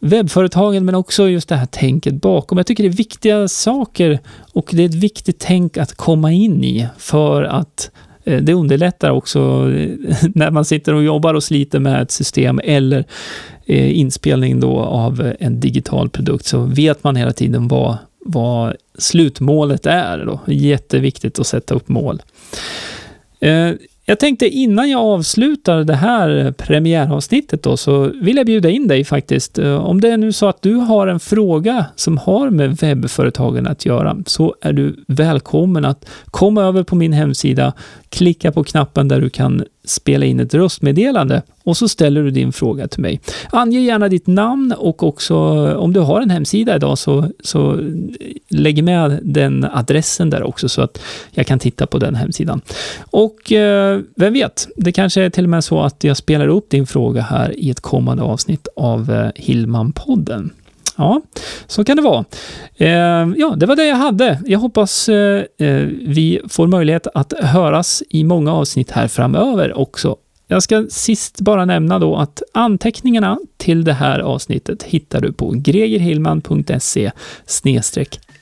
webbföretagen, 0.00 0.84
men 0.84 0.94
också 0.94 1.28
just 1.28 1.48
det 1.48 1.56
här 1.56 1.66
tänket 1.66 2.14
bakom. 2.14 2.58
Jag 2.58 2.66
tycker 2.66 2.82
det 2.82 2.88
är 2.88 2.96
viktiga 2.96 3.48
saker 3.48 4.18
och 4.52 4.70
det 4.72 4.82
är 4.82 4.88
ett 4.88 4.94
viktigt 4.94 5.38
tänk 5.38 5.76
att 5.76 5.94
komma 5.94 6.32
in 6.32 6.64
i 6.64 6.88
för 6.98 7.42
att 7.42 7.90
eh, 8.24 8.42
det 8.42 8.54
underlättar 8.54 9.10
också 9.10 9.40
eh, 9.74 9.90
när 10.34 10.50
man 10.50 10.64
sitter 10.64 10.94
och 10.94 11.02
jobbar 11.02 11.34
och 11.34 11.44
sliter 11.44 11.78
med 11.78 12.02
ett 12.02 12.10
system 12.10 12.60
eller 12.64 13.04
eh, 13.66 13.98
inspelning 13.98 14.60
då 14.60 14.78
av 14.80 15.32
en 15.40 15.60
digital 15.60 16.08
produkt 16.08 16.46
så 16.46 16.60
vet 16.60 17.04
man 17.04 17.16
hela 17.16 17.32
tiden 17.32 17.68
vad, 17.68 17.96
vad 18.24 18.76
slutmålet 18.98 19.86
är. 19.86 20.24
Då. 20.26 20.40
Jätteviktigt 20.46 21.38
att 21.38 21.46
sätta 21.46 21.74
upp 21.74 21.88
mål. 21.88 22.22
Eh, 23.40 23.70
jag 24.08 24.18
tänkte 24.18 24.48
innan 24.48 24.90
jag 24.90 25.00
avslutar 25.00 25.84
det 25.84 25.94
här 25.94 26.52
premiäravsnittet 26.52 27.62
då, 27.62 27.76
så 27.76 28.12
vill 28.22 28.36
jag 28.36 28.46
bjuda 28.46 28.70
in 28.70 28.88
dig 28.88 29.04
faktiskt. 29.04 29.58
Eh, 29.58 29.84
om 29.84 30.00
det 30.00 30.08
är 30.08 30.16
nu 30.16 30.32
så 30.32 30.48
att 30.48 30.62
du 30.62 30.74
har 30.74 31.06
en 31.06 31.20
fråga 31.20 31.86
som 31.96 32.18
har 32.18 32.50
med 32.50 32.76
webbföretagen 32.76 33.66
att 33.66 33.86
göra, 33.86 34.16
så 34.26 34.54
är 34.60 34.72
du 34.72 35.04
välkommen 35.08 35.84
att 35.84 36.08
komma 36.26 36.62
över 36.62 36.82
på 36.82 36.96
min 36.96 37.12
hemsida, 37.12 37.72
klicka 38.08 38.52
på 38.52 38.64
knappen 38.64 39.08
där 39.08 39.20
du 39.20 39.30
kan 39.30 39.64
spela 39.90 40.26
in 40.26 40.40
ett 40.40 40.54
röstmeddelande 40.54 41.42
och 41.64 41.76
så 41.76 41.88
ställer 41.88 42.22
du 42.22 42.30
din 42.30 42.52
fråga 42.52 42.88
till 42.88 43.00
mig. 43.00 43.20
Ange 43.50 43.80
gärna 43.80 44.08
ditt 44.08 44.26
namn 44.26 44.74
och 44.78 45.02
också 45.02 45.36
om 45.74 45.92
du 45.92 46.00
har 46.00 46.20
en 46.20 46.30
hemsida 46.30 46.76
idag 46.76 46.98
så, 46.98 47.28
så 47.40 47.80
lägg 48.48 48.84
med 48.84 49.20
den 49.22 49.64
adressen 49.64 50.30
där 50.30 50.42
också 50.42 50.68
så 50.68 50.82
att 50.82 51.00
jag 51.30 51.46
kan 51.46 51.58
titta 51.58 51.86
på 51.86 51.98
den 51.98 52.14
hemsidan. 52.14 52.60
Och 53.10 53.52
eh, 53.52 54.00
vem 54.16 54.32
vet, 54.32 54.68
det 54.76 54.92
kanske 54.92 55.22
är 55.22 55.30
till 55.30 55.44
och 55.44 55.50
med 55.50 55.64
så 55.64 55.80
att 55.80 56.04
jag 56.04 56.16
spelar 56.16 56.48
upp 56.48 56.70
din 56.70 56.86
fråga 56.86 57.22
här 57.22 57.58
i 57.58 57.70
ett 57.70 57.80
kommande 57.80 58.22
avsnitt 58.22 58.68
av 58.76 59.10
eh, 59.10 59.30
Hillman-podden. 59.34 60.50
Ja, 60.98 61.22
så 61.66 61.84
kan 61.84 61.96
det 61.96 62.02
vara. 62.02 62.24
Eh, 62.76 62.88
ja, 63.36 63.54
det 63.56 63.66
var 63.66 63.76
det 63.76 63.84
jag 63.84 63.96
hade. 63.96 64.42
Jag 64.46 64.58
hoppas 64.58 65.08
eh, 65.08 65.44
eh, 65.58 65.86
vi 66.06 66.40
får 66.48 66.66
möjlighet 66.66 67.06
att 67.14 67.32
höras 67.40 68.02
i 68.08 68.24
många 68.24 68.52
avsnitt 68.52 68.90
här 68.90 69.08
framöver 69.08 69.78
också. 69.78 70.16
Jag 70.46 70.62
ska 70.62 70.86
sist 70.90 71.40
bara 71.40 71.64
nämna 71.64 71.98
då 71.98 72.16
att 72.16 72.42
anteckningarna 72.54 73.38
till 73.56 73.84
det 73.84 73.92
här 73.92 74.18
avsnittet 74.18 74.82
hittar 74.82 75.20
du 75.20 75.32
på 75.32 75.50
gregerhillman.se 75.50 77.10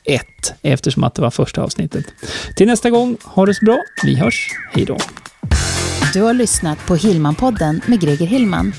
1 0.05 0.23
eftersom 0.63 1.05
att 1.05 1.15
det 1.15 1.23
var 1.23 1.31
första 1.31 1.63
avsnittet. 1.63 2.05
Till 2.57 2.67
nästa 2.67 2.91
gång, 2.91 3.17
ha 3.25 3.47
det 3.47 3.55
så 3.55 3.65
bra. 3.65 3.79
Vi 4.05 4.15
hörs. 4.15 4.49
Hej 4.73 4.85
då. 4.85 4.97
Du 6.13 6.23
har 6.23 6.35
lyssnat 6.35 6.79
på 6.87 6.95
Hillmanpodden 6.95 7.81
med 7.87 8.01
Greger 8.01 8.27
Hillman. 8.27 8.73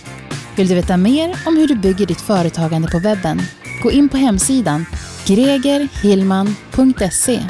Vill 0.57 0.67
du 0.67 0.75
veta 0.75 0.97
mer 0.97 1.35
om 1.45 1.57
hur 1.57 1.67
du 1.67 1.75
bygger 1.75 2.05
ditt 2.05 2.21
företagande 2.21 2.87
på 2.87 2.99
webben? 2.99 3.41
Gå 3.81 3.91
in 3.91 4.09
på 4.09 4.17
hemsidan 4.17 4.85
gregerhillman.se 5.27 7.41